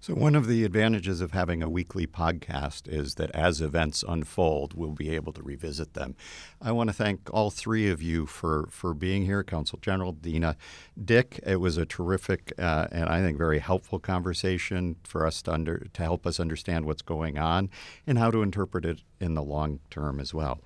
So, 0.05 0.13
one 0.13 0.35
of 0.35 0.49
the 0.49 0.65
advantages 0.65 1.23
of 1.23 1.31
having 1.31 1.63
a 1.63 1.71
weekly 1.71 2.07
podcast 2.07 2.87
is 2.89 3.15
that 3.15 3.31
as 3.31 3.63
events 3.63 4.05
unfold, 4.07 4.75
we'll 4.75 4.91
be 4.91 5.09
able 5.15 5.33
to 5.33 5.43
revisit 5.43 5.95
them. 5.95 6.15
I 6.61 6.73
want 6.73 6.91
to 6.91 6.93
thank 6.93 7.33
all 7.33 7.51
three 7.51 7.89
of 7.89 8.03
you 8.03 8.27
for, 8.27 8.69
for 8.71 8.93
being 8.93 9.25
here 9.25 9.43
Consul 9.43 9.79
General, 9.81 10.13
Dina, 10.13 10.59
Dick. 11.03 11.41
It 11.47 11.57
was 11.57 11.79
a 11.79 11.87
terrific 11.87 12.53
uh, 12.59 12.89
and 12.93 13.09
I 13.09 13.23
think 13.23 13.39
very 13.39 13.61
helpful 13.61 13.99
conversation 13.99 14.97
for 15.05 15.27
us 15.27 15.41
to, 15.41 15.55
under, 15.55 15.87
to 15.95 16.03
help 16.03 16.27
us 16.27 16.39
understand 16.39 16.85
what's 16.85 17.01
going 17.01 17.39
on 17.39 17.71
and 18.07 18.19
how 18.19 18.31
to 18.31 18.43
interpret 18.43 18.85
it 18.85 19.01
in 19.21 19.33
the 19.33 19.43
long 19.43 19.81
term 19.89 20.21
as 20.21 20.35
well. 20.35 20.61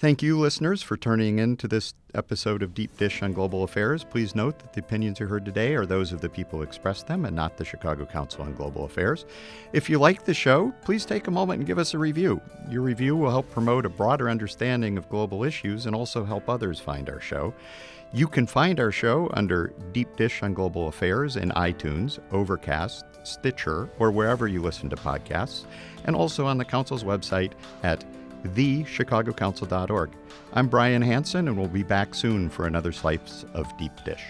Thank 0.00 0.22
you, 0.22 0.38
listeners, 0.38 0.80
for 0.80 0.96
turning 0.96 1.40
in 1.40 1.56
to 1.56 1.66
this 1.66 1.92
episode 2.14 2.62
of 2.62 2.72
Deep 2.72 2.96
Dish 2.96 3.20
on 3.20 3.32
Global 3.32 3.64
Affairs. 3.64 4.04
Please 4.04 4.32
note 4.32 4.60
that 4.60 4.72
the 4.72 4.78
opinions 4.78 5.18
you 5.18 5.26
heard 5.26 5.44
today 5.44 5.74
are 5.74 5.86
those 5.86 6.12
of 6.12 6.20
the 6.20 6.28
people 6.28 6.60
who 6.60 6.62
expressed 6.62 7.08
them 7.08 7.24
and 7.24 7.34
not 7.34 7.56
the 7.56 7.64
Chicago 7.64 8.06
Council 8.06 8.42
on 8.42 8.54
Global 8.54 8.84
Affairs. 8.84 9.26
If 9.72 9.90
you 9.90 9.98
like 9.98 10.24
the 10.24 10.34
show, 10.34 10.72
please 10.82 11.04
take 11.04 11.26
a 11.26 11.32
moment 11.32 11.58
and 11.58 11.66
give 11.66 11.78
us 11.78 11.94
a 11.94 11.98
review. 11.98 12.40
Your 12.70 12.82
review 12.82 13.16
will 13.16 13.30
help 13.30 13.50
promote 13.50 13.84
a 13.84 13.88
broader 13.88 14.30
understanding 14.30 14.96
of 14.98 15.08
global 15.08 15.42
issues 15.42 15.86
and 15.86 15.96
also 15.96 16.24
help 16.24 16.48
others 16.48 16.78
find 16.78 17.10
our 17.10 17.20
show. 17.20 17.52
You 18.12 18.28
can 18.28 18.46
find 18.46 18.78
our 18.78 18.92
show 18.92 19.28
under 19.34 19.72
Deep 19.90 20.16
Dish 20.16 20.44
on 20.44 20.54
Global 20.54 20.86
Affairs 20.86 21.34
in 21.34 21.50
iTunes, 21.50 22.20
Overcast, 22.30 23.04
Stitcher, 23.24 23.90
or 23.98 24.12
wherever 24.12 24.46
you 24.46 24.62
listen 24.62 24.88
to 24.90 24.96
podcasts, 24.96 25.64
and 26.04 26.14
also 26.14 26.46
on 26.46 26.56
the 26.56 26.64
Council's 26.64 27.02
website 27.02 27.54
at 27.82 28.04
thechicagocouncil.org. 28.44 30.10
I'm 30.52 30.68
Brian 30.68 31.02
Hanson, 31.02 31.48
and 31.48 31.56
we'll 31.56 31.68
be 31.68 31.82
back 31.82 32.14
soon 32.14 32.48
for 32.48 32.66
another 32.66 32.92
slice 32.92 33.44
of 33.54 33.76
Deep 33.76 33.92
Dish. 34.04 34.22